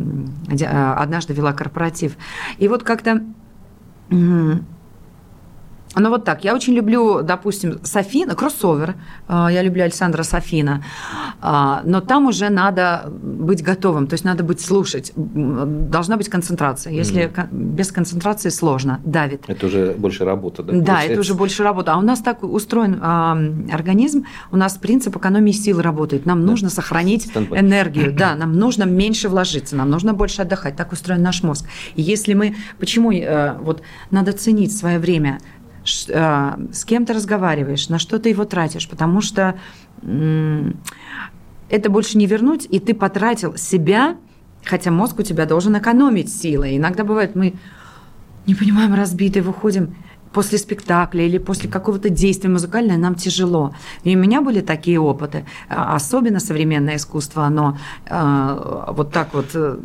однажды 0.96 1.32
вела 1.32 1.52
корпоратив. 1.52 2.16
И 2.58 2.68
вот 2.68 2.82
как-то 2.82 3.22
ну 6.00 6.10
вот 6.10 6.24
так. 6.24 6.44
Я 6.44 6.54
очень 6.54 6.74
люблю, 6.74 7.22
допустим, 7.22 7.78
Софина, 7.82 8.34
кроссовер. 8.34 8.94
А, 9.26 9.50
я 9.50 9.62
люблю 9.62 9.82
Александра 9.82 10.22
Софина. 10.22 10.84
А, 11.40 11.82
но 11.84 12.00
там 12.00 12.26
уже 12.26 12.48
надо 12.48 13.04
быть 13.08 13.62
готовым, 13.62 14.06
то 14.06 14.14
есть 14.14 14.24
надо 14.24 14.44
быть 14.44 14.60
слушать. 14.60 15.12
Должна 15.16 16.16
быть 16.16 16.28
концентрация. 16.28 16.92
Если 16.92 17.24
mm-hmm. 17.24 17.48
без 17.50 17.92
концентрации 17.92 18.50
сложно, 18.50 19.00
давит. 19.04 19.44
Это 19.46 19.66
уже 19.66 19.94
больше 19.96 20.24
работа, 20.24 20.62
да? 20.62 20.72
Да, 20.72 20.78
получается? 20.78 21.12
это 21.12 21.20
уже 21.20 21.34
больше 21.34 21.62
работа. 21.62 21.94
А 21.94 21.98
у 21.98 22.02
нас 22.02 22.20
так 22.20 22.42
устроен 22.42 23.02
организм, 23.72 24.24
у 24.52 24.56
нас 24.56 24.76
принцип 24.76 25.16
экономии 25.16 25.52
сил 25.52 25.80
работает. 25.80 26.26
Нам 26.26 26.40
да. 26.40 26.46
нужно 26.46 26.70
сохранить 26.70 27.26
Standby. 27.26 27.60
энергию. 27.60 28.14
Да, 28.14 28.34
нам 28.36 28.52
нужно 28.52 28.84
меньше 28.84 29.28
вложиться, 29.28 29.76
нам 29.76 29.90
нужно 29.90 30.14
больше 30.14 30.42
отдыхать. 30.42 30.76
Так 30.76 30.92
устроен 30.92 31.22
наш 31.22 31.42
мозг. 31.42 31.66
И 31.94 32.02
если 32.02 32.34
мы... 32.34 32.56
Почему 32.78 33.12
э, 33.12 33.56
вот 33.60 33.82
надо 34.10 34.32
ценить 34.32 34.76
свое 34.76 34.98
время– 34.98 35.38
а, 35.48 35.57
с 35.84 36.84
кем 36.84 37.06
ты 37.06 37.12
разговариваешь, 37.12 37.88
на 37.88 37.98
что 37.98 38.18
ты 38.18 38.28
его 38.30 38.44
тратишь, 38.44 38.88
потому 38.88 39.20
что 39.20 39.58
это 40.02 41.90
больше 41.90 42.18
не 42.18 42.26
вернуть, 42.26 42.66
и 42.70 42.78
ты 42.80 42.94
потратил 42.94 43.56
себя, 43.56 44.16
хотя 44.64 44.90
мозг 44.90 45.18
у 45.18 45.22
тебя 45.22 45.46
должен 45.46 45.76
экономить 45.78 46.32
силы. 46.32 46.76
Иногда 46.76 47.04
бывает, 47.04 47.34
мы 47.36 47.54
не 48.46 48.54
понимаем, 48.54 48.94
разбитые, 48.94 49.42
выходим– 49.42 49.94
после 50.32 50.58
спектакля 50.58 51.24
или 51.24 51.38
после 51.38 51.68
какого-то 51.68 52.08
действия 52.10 52.50
музыкального 52.50 52.98
нам 52.98 53.14
тяжело. 53.14 53.74
И 54.04 54.16
у 54.16 54.18
меня 54.18 54.40
были 54.40 54.60
такие 54.60 55.00
опыты. 55.00 55.44
А, 55.68 55.94
особенно 55.94 56.40
современное 56.40 56.96
искусство, 56.96 57.44
оно 57.44 57.78
э, 58.06 58.84
вот 58.88 59.12
так 59.12 59.34
вот 59.34 59.50
э, 59.54 59.78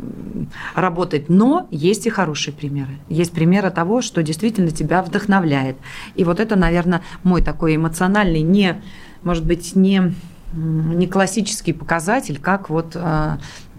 работает. 0.74 1.28
Но 1.28 1.66
есть 1.70 2.06
и 2.06 2.10
хорошие 2.10 2.54
примеры. 2.54 2.98
Есть 3.08 3.32
примеры 3.32 3.70
того, 3.70 4.02
что 4.02 4.22
действительно 4.22 4.70
тебя 4.70 5.02
вдохновляет. 5.02 5.76
И 6.14 6.24
вот 6.24 6.40
это, 6.40 6.56
наверное, 6.56 7.02
мой 7.22 7.42
такой 7.42 7.76
эмоциональный, 7.76 8.42
не, 8.42 8.82
может 9.22 9.44
быть, 9.44 9.76
не 9.76 10.14
не 10.56 11.06
классический 11.06 11.72
показатель, 11.72 12.38
как 12.40 12.70
вот 12.70 12.96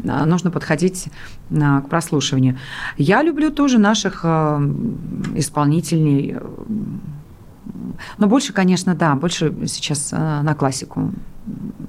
нужно 0.04 0.52
подходить 0.52 1.08
к 1.50 1.84
прослушиванию. 1.90 2.58
Я 2.98 3.24
люблю 3.24 3.52
тоже 3.52 3.78
наших 3.78 4.26
исполнителей, 5.36 6.38
но 8.18 8.28
больше, 8.28 8.52
конечно, 8.54 8.94
да, 8.96 9.16
больше 9.16 9.56
сейчас 9.68 10.12
на 10.12 10.54
классику 10.56 11.12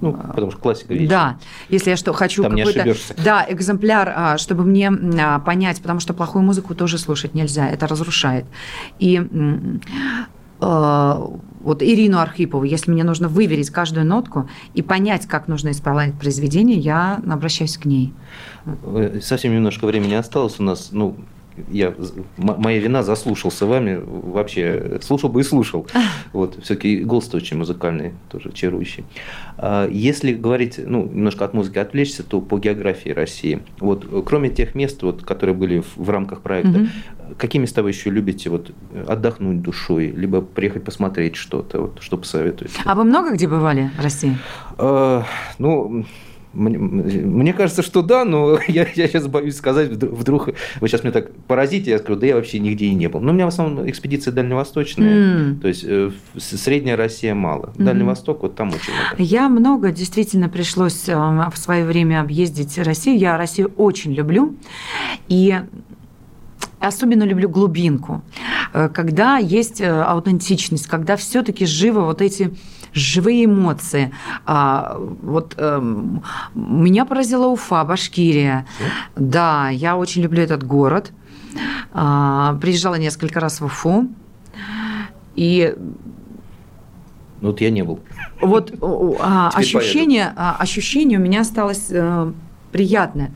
ну, 0.01 0.12
потому 0.12 0.51
что 0.51 0.61
классика 0.61 0.95
вещи. 0.95 1.09
Да, 1.09 1.39
если 1.68 1.91
я 1.91 1.97
что 1.97 2.12
хочу 2.12 2.43
Там 2.43 2.57
какой-то, 2.57 2.95
да, 3.24 3.47
экземпляр, 3.49 4.12
а, 4.14 4.39
чтобы 4.39 4.64
мне 4.64 4.91
а, 4.91 5.39
понять, 5.41 5.80
потому 5.80 6.01
что 6.01 6.12
плохую 6.12 6.45
музыку 6.45 6.74
тоже 6.74 6.99
слушать 6.99 7.34
нельзя, 7.34 7.68
это 7.68 7.87
разрушает. 7.87 8.45
И 8.99 9.20
а, 10.61 11.30
вот 11.66 11.82
Ирину 11.82 12.20
Архипову, 12.20 12.62
если 12.62 12.92
мне 12.92 13.02
нужно 13.02 13.26
выверить 13.28 13.70
каждую 13.70 14.06
нотку 14.06 14.48
и 14.74 14.82
понять, 14.82 15.26
как 15.26 15.48
нужно 15.48 15.72
исполнять 15.72 16.14
произведение, 16.14 16.78
я 16.78 17.20
обращаюсь 17.28 17.76
к 17.76 17.86
ней. 17.86 18.14
Э, 18.84 19.18
совсем 19.20 19.52
немножко 19.52 19.84
времени 19.86 20.14
осталось 20.14 20.60
у 20.60 20.62
нас. 20.62 20.90
Ну, 20.92 21.16
я, 21.68 21.94
моя 22.36 22.78
вина, 22.78 23.02
заслушался 23.02 23.66
вами, 23.66 24.00
вообще 24.04 24.98
слушал 25.02 25.28
бы 25.28 25.40
и 25.40 25.44
слушал. 25.44 25.86
Вот, 26.32 26.59
все-таки 26.62 26.98
голос 26.98 27.32
очень 27.32 27.57
музыкальный, 27.57 28.12
тоже 28.28 28.52
чарующий. 28.52 29.04
А 29.57 29.88
если 29.88 30.34
говорить, 30.34 30.78
ну, 30.84 31.04
немножко 31.04 31.44
от 31.44 31.54
музыки 31.54 31.78
отвлечься, 31.78 32.22
то 32.22 32.40
по 32.40 32.59
географии 32.59 33.11
России. 33.11 33.61
Вот, 33.78 34.07
кроме 34.26 34.50
тех 34.50 34.74
мест, 34.74 35.02
вот, 35.02 35.22
которые 35.22 35.54
были 35.54 35.80
в, 35.80 35.96
в 35.96 36.11
рамках 36.11 36.42
проекта, 36.42 36.80
угу. 36.80 36.88
какие 37.38 37.62
места 37.62 37.82
вы 37.82 37.90
еще 37.90 38.11
любите 38.11 38.50
вот, 38.50 38.72
отдохнуть 39.07 39.62
душой, 39.62 40.09
либо 40.09 40.42
приехать 40.42 40.84
посмотреть 40.84 41.36
что-то, 41.36 41.80
вот, 41.82 41.98
что 42.00 42.18
посоветуете? 42.18 42.74
А 42.84 42.94
вы 42.94 43.04
много 43.04 43.32
где 43.32 43.48
бывали 43.48 43.90
в 43.96 44.02
России? 44.02 44.36
А, 44.78 45.24
ну, 45.59 46.04
мне, 46.57 46.78
мне 46.78 47.52
кажется, 47.52 47.82
что 47.82 48.02
да, 48.02 48.24
но 48.24 48.59
я, 48.68 48.86
я 48.94 49.09
сейчас 49.09 49.26
боюсь 49.26 49.57
сказать, 49.57 49.90
вдруг 49.90 50.48
вы 50.80 50.88
сейчас 50.88 51.02
меня 51.02 51.12
так 51.12 51.32
поразите, 51.46 51.90
я 51.90 51.98
скажу, 51.98 52.18
да 52.18 52.26
я 52.26 52.36
вообще 52.36 52.59
нигде 52.59 52.86
и 52.86 52.94
не 52.94 53.09
был. 53.09 53.20
Но 53.20 53.30
у 53.30 53.34
меня 53.34 53.44
в 53.44 53.48
основном 53.48 53.88
экспедиции 53.88 54.30
дальневосточные, 54.30 55.16
mm. 55.16 55.61
то 55.61 55.68
есть 55.68 55.84
э, 55.86 56.11
средняя 56.38 56.96
Россия 56.96 57.34
мало. 57.34 57.72
Дальний 57.76 58.04
Восток, 58.04 58.42
вот 58.42 58.57
там 58.57 58.68
очень 58.68 58.92
много. 58.92 59.22
Я 59.22 59.48
много 59.48 59.92
действительно 59.92 60.48
пришлось 60.48 61.09
э, 61.09 61.14
в 61.14 61.57
свое 61.57 61.84
время 61.84 62.20
объездить 62.20 62.78
Россию. 62.78 63.18
Я 63.18 63.36
Россию 63.36 63.72
очень 63.76 64.12
люблю. 64.12 64.57
И 65.28 65.54
особенно 66.80 67.24
люблю 67.24 67.48
глубинку, 67.48 68.22
э, 68.72 68.88
когда 68.88 69.38
есть 69.38 69.82
аутентичность, 69.82 70.86
когда 70.86 71.16
все-таки 71.16 71.66
живо 71.66 72.00
вот 72.00 72.22
эти 72.22 72.54
живые 72.97 73.44
эмоции. 73.44 74.12
А, 74.44 74.97
вот 75.22 75.55
а, 75.59 75.80
меня 76.55 77.05
поразила 77.05 77.47
Уфа, 77.47 77.84
Башкирия. 77.84 78.66
Да, 79.14 79.68
я 79.68 79.97
очень 79.97 80.22
люблю 80.22 80.42
этот 80.42 80.64
город. 80.64 81.12
А, 81.92 82.59
приезжала 82.61 82.97
несколько 82.97 83.40
раз 83.40 83.61
в 83.61 83.66
Уфу. 83.66 84.09
И 85.34 85.74
ну, 87.40 87.49
вот 87.51 87.61
я 87.61 87.70
не 87.70 87.82
был. 87.82 88.01
Вот 88.40 88.74
а, 89.20 89.51
ощущение, 89.55 90.32
а, 90.36 90.57
ощущение 90.59 91.18
у 91.18 91.22
меня 91.22 91.42
осталось 91.42 91.88
а, 91.90 92.32
приятное. 92.72 93.32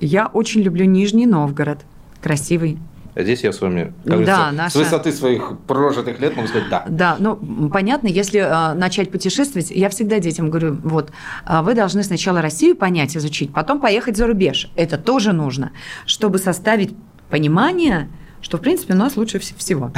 Я 0.00 0.26
очень 0.26 0.62
люблю 0.62 0.84
Нижний 0.84 1.26
Новгород. 1.26 1.84
Красивый, 2.22 2.78
здесь 3.22 3.42
я 3.44 3.52
с 3.52 3.60
вами, 3.60 3.92
как 4.04 4.24
да, 4.24 4.52
наша... 4.52 4.70
с 4.70 4.76
высоты 4.76 5.12
своих 5.12 5.58
прожитых 5.66 6.20
лет 6.20 6.36
могу 6.36 6.48
сказать 6.48 6.68
«да». 6.68 6.84
Да, 6.88 7.16
ну, 7.18 7.70
понятно, 7.70 8.08
если 8.08 8.40
э, 8.40 8.74
начать 8.74 9.10
путешествовать, 9.10 9.70
я 9.70 9.88
всегда 9.88 10.18
детям 10.18 10.50
говорю, 10.50 10.78
вот, 10.82 11.10
э, 11.46 11.62
вы 11.62 11.74
должны 11.74 12.02
сначала 12.02 12.42
Россию 12.42 12.76
понять, 12.76 13.16
изучить, 13.16 13.52
потом 13.52 13.80
поехать 13.80 14.16
за 14.16 14.26
рубеж. 14.26 14.70
Это 14.76 14.98
тоже 14.98 15.32
нужно, 15.32 15.72
чтобы 16.04 16.38
составить 16.38 16.94
понимание, 17.30 18.08
что, 18.46 18.58
в 18.58 18.60
принципе, 18.60 18.94
у 18.94 18.96
нас 18.96 19.16
лучше 19.16 19.40
всего. 19.40 19.90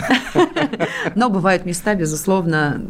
Но 1.14 1.28
бывают 1.28 1.66
места, 1.66 1.94
безусловно, 1.94 2.80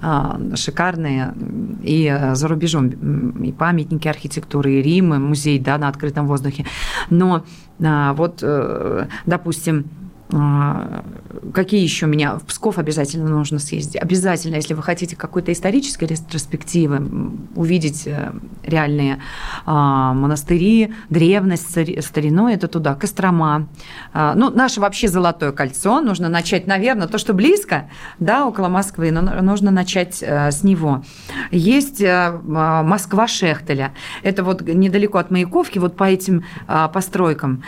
а, 0.00 0.40
шикарные 0.54 1.34
и 1.82 2.06
э, 2.06 2.34
за 2.34 2.48
рубежом, 2.48 2.88
и 2.88 3.52
памятники 3.52 4.08
архитектуры, 4.08 4.72
и 4.72 4.82
Рим, 4.82 5.12
и 5.12 5.18
музей 5.18 5.58
да, 5.58 5.76
на 5.76 5.88
открытом 5.88 6.26
воздухе. 6.26 6.64
Но 7.10 7.44
а, 7.84 8.14
вот, 8.14 8.38
э, 8.40 9.08
допустим, 9.26 9.84
какие 10.28 11.82
еще 11.82 12.06
меня? 12.06 12.36
В 12.36 12.44
Псков 12.44 12.78
обязательно 12.78 13.28
нужно 13.28 13.58
съездить. 13.58 13.96
Обязательно, 13.96 14.56
если 14.56 14.74
вы 14.74 14.82
хотите 14.82 15.16
какой-то 15.16 15.52
исторической 15.52 16.04
ретроспективы, 16.04 17.32
увидеть 17.54 18.06
э, 18.06 18.32
реальные 18.62 19.20
а, 19.64 20.12
монастыри, 20.12 20.92
древность, 21.08 21.70
старину, 21.70 22.48
это 22.48 22.68
туда, 22.68 22.94
Кострома. 22.94 23.68
А, 24.12 24.34
ну, 24.34 24.50
наше 24.50 24.80
вообще 24.80 25.08
Золотое 25.08 25.52
кольцо. 25.52 26.00
Нужно 26.02 26.28
начать, 26.28 26.66
наверное, 26.66 27.08
то, 27.08 27.16
что 27.16 27.32
близко, 27.32 27.88
да, 28.18 28.46
около 28.46 28.68
Москвы, 28.68 29.10
но 29.10 29.22
нужно 29.22 29.70
начать 29.70 30.22
э, 30.22 30.50
с 30.50 30.62
него. 30.62 31.02
Есть 31.50 32.02
э, 32.02 32.38
Москва-Шехтеля. 32.42 33.94
Это 34.22 34.44
вот 34.44 34.60
недалеко 34.60 35.18
от 35.18 35.30
Маяковки, 35.30 35.78
вот 35.78 35.96
по 35.96 36.04
этим 36.04 36.44
постройкам 36.92 37.62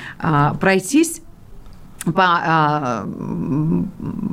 пройтись 0.61 1.23
по, 2.05 2.25
а, 2.25 3.07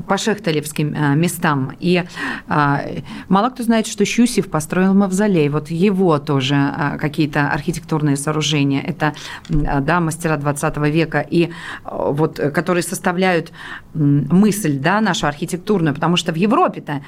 по 0.08 0.18
шехталевским 0.18 0.96
а, 0.98 1.16
местам. 1.16 1.74
И 1.80 2.04
а, 2.48 2.82
мало 3.28 3.50
кто 3.50 3.64
знает, 3.64 3.88
что 3.88 4.06
Щусев 4.06 4.50
построил 4.50 4.94
мавзолей. 4.94 5.50
Вот 5.50 5.70
его 5.70 6.18
тоже 6.20 6.98
какие-то 7.00 7.52
архитектурные 7.52 8.16
сооружения. 8.16 8.82
Это 8.82 9.14
да, 9.50 10.00
мастера 10.00 10.38
20 10.38 10.78
века, 10.78 11.20
и 11.20 11.52
вот, 11.84 12.40
которые 12.54 12.84
составляют 12.84 13.52
мысль 13.94 14.80
да, 14.80 15.02
нашу 15.02 15.28
архитектурную, 15.28 15.94
потому 15.94 16.16
что 16.16 16.32
в 16.32 16.36
Европе-то 16.36 17.02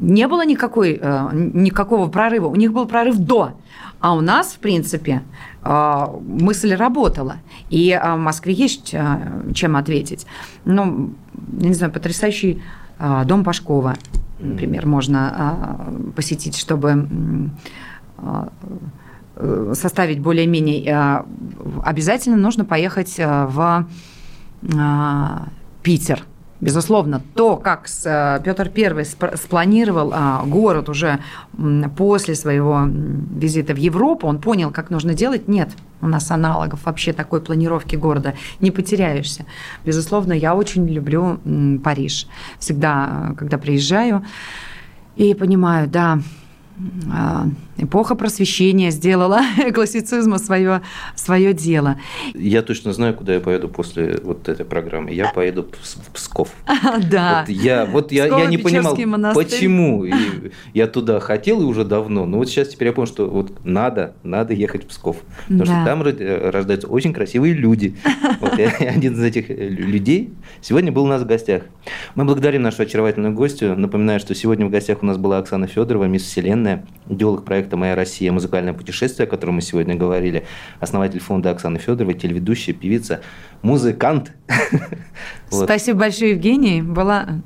не 0.00 0.28
было 0.28 0.46
никакой, 0.46 1.00
никакого 1.32 2.08
прорыва. 2.08 2.46
У 2.46 2.56
них 2.56 2.72
был 2.72 2.86
прорыв 2.86 3.16
до. 3.16 3.52
А 4.00 4.14
у 4.14 4.20
нас, 4.20 4.48
в 4.48 4.58
принципе, 4.58 5.22
мысль 5.68 6.74
работала. 6.74 7.36
И 7.70 7.92
а, 7.92 8.16
в 8.16 8.18
Москве 8.18 8.52
есть 8.52 8.94
а, 8.94 9.42
чем 9.54 9.76
ответить. 9.76 10.26
Ну, 10.64 11.14
не 11.52 11.74
знаю, 11.74 11.92
потрясающий 11.92 12.62
дом 13.26 13.44
Пашкова, 13.44 13.96
например, 14.38 14.86
можно 14.86 15.78
посетить, 16.16 16.56
чтобы 16.56 17.50
составить 19.74 20.20
более-менее. 20.20 21.24
Обязательно 21.84 22.38
нужно 22.38 22.64
поехать 22.64 23.18
в 23.18 23.86
Питер– 25.82 26.22
Безусловно, 26.60 27.20
то, 27.34 27.56
как 27.56 27.86
э, 28.04 28.40
Петр 28.42 28.70
I 28.74 29.04
спланировал 29.36 30.12
а, 30.14 30.42
город 30.46 30.88
уже 30.88 31.20
после 31.96 32.34
своего 32.34 32.86
визита 32.86 33.74
в 33.74 33.76
Европу, 33.76 34.26
он 34.26 34.40
понял, 34.40 34.70
как 34.70 34.88
нужно 34.88 35.12
делать. 35.12 35.48
Нет, 35.48 35.70
у 36.00 36.08
нас 36.08 36.30
аналогов 36.30 36.80
вообще 36.84 37.12
такой 37.12 37.42
планировки 37.42 37.96
города. 37.96 38.34
Не 38.60 38.70
потеряешься. 38.70 39.44
Безусловно, 39.84 40.32
я 40.32 40.54
очень 40.54 40.86
люблю 40.88 41.38
Париж. 41.84 42.26
Всегда, 42.58 43.34
когда 43.36 43.58
приезжаю, 43.58 44.24
и 45.16 45.34
понимаю, 45.34 45.88
да, 45.88 46.20
эпоха 47.78 48.14
просвещения 48.14 48.90
сделала 48.90 49.40
классицизма 49.74 50.38
свое, 50.38 50.82
свое 51.14 51.52
дело. 51.52 51.96
Я 52.34 52.62
точно 52.62 52.92
знаю, 52.92 53.14
куда 53.14 53.34
я 53.34 53.40
поеду 53.40 53.68
после 53.68 54.18
вот 54.22 54.48
этой 54.48 54.64
программы. 54.64 55.12
Я 55.12 55.32
поеду 55.32 55.66
в 55.82 56.10
Псков. 56.12 56.48
Да. 57.10 57.44
Вот 57.46 57.48
я, 57.48 57.84
вот 57.86 58.12
я, 58.12 58.26
я 58.26 58.46
не 58.46 58.58
понимал, 58.58 58.96
монастырь. 58.96 59.44
почему 59.44 60.04
и 60.04 60.12
я 60.72 60.86
туда 60.86 61.20
хотел 61.20 61.60
и 61.60 61.64
уже 61.64 61.84
давно. 61.84 62.26
Но 62.26 62.38
вот 62.38 62.48
сейчас 62.48 62.68
теперь 62.68 62.88
я 62.88 62.94
понял, 62.94 63.08
что 63.08 63.28
вот 63.28 63.64
надо, 63.64 64.14
надо 64.22 64.54
ехать 64.54 64.84
в 64.84 64.86
Псков. 64.88 65.18
Потому 65.48 65.64
да. 65.64 65.66
что 65.66 65.84
там 65.84 66.02
рождаются 66.50 66.88
очень 66.88 67.12
красивые 67.12 67.54
люди. 67.54 67.96
Вот 68.40 68.58
я 68.58 68.68
один 68.68 69.14
из 69.14 69.22
этих 69.22 69.48
людей 69.48 70.32
сегодня 70.60 70.92
был 70.92 71.04
у 71.04 71.08
нас 71.08 71.22
в 71.22 71.26
гостях. 71.26 71.62
Мы 72.14 72.24
благодарим 72.24 72.62
нашу 72.62 72.82
очаровательную 72.82 73.34
гостью. 73.34 73.78
Напоминаю, 73.78 74.20
что 74.20 74.34
сегодня 74.34 74.66
в 74.66 74.70
гостях 74.70 75.02
у 75.02 75.06
нас 75.06 75.16
была 75.16 75.38
Оксана 75.38 75.66
Федорова, 75.66 76.04
мисс 76.04 76.22
Вселенная, 76.22 76.65
идеолог 77.08 77.44
проекта 77.44 77.76
«Моя 77.76 77.94
Россия. 77.94 78.32
Музыкальное 78.32 78.72
путешествие», 78.72 79.26
о 79.26 79.30
котором 79.30 79.56
мы 79.56 79.62
сегодня 79.62 79.94
говорили, 79.94 80.44
основатель 80.80 81.20
фонда 81.20 81.50
Оксана 81.50 81.78
Федорова, 81.78 82.14
телеведущая, 82.14 82.74
певица, 82.74 83.20
музыкант. 83.62 84.32
Спасибо 85.50 86.00
большое, 86.00 86.32
Евгений. 86.32 86.82
Было 86.82 87.42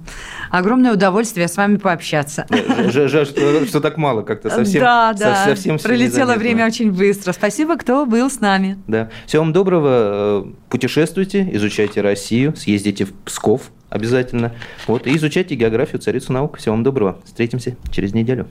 огромное 0.51 0.93
удовольствие 0.93 1.49
с 1.49 1.57
вами 1.57 1.77
пообщаться. 1.77 2.47
Жаль, 2.89 3.27
что 3.27 3.81
так 3.81 3.97
мало 3.97 4.23
как-то 4.23 4.51
совсем. 4.51 4.81
Да, 4.81 5.13
да. 5.13 5.45
Совсем 5.45 5.79
Пролетело 5.79 6.35
время 6.35 6.67
очень 6.67 6.93
быстро. 6.93 7.33
Спасибо, 7.33 7.77
кто 7.77 8.07
был 8.07 8.31
с 8.31 8.41
нами. 8.41 8.79
Да. 8.87 9.11
Всего 9.27 9.43
вам 9.43 9.53
доброго. 9.53 10.49
Путешествуйте, 10.69 11.49
изучайте 11.53 12.01
Россию, 12.01 12.55
съездите 12.57 13.05
в 13.05 13.13
Псков 13.13 13.71
обязательно. 13.91 14.53
Вот, 14.87 15.07
и 15.07 15.17
изучайте 15.17 15.57
географию, 15.57 16.01
царицу 16.01 16.33
наук. 16.33 16.57
Всего 16.57 16.75
вам 16.75 16.85
доброго. 16.85 17.19
Встретимся 17.25 17.77
через 17.91 18.15
неделю. 18.15 18.49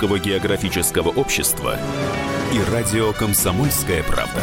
Русского 0.00 0.18
географического 0.18 1.10
общества 1.10 1.78
и 2.54 2.72
радио 2.72 3.12
«Комсомольская 3.12 4.02
правда». 4.02 4.40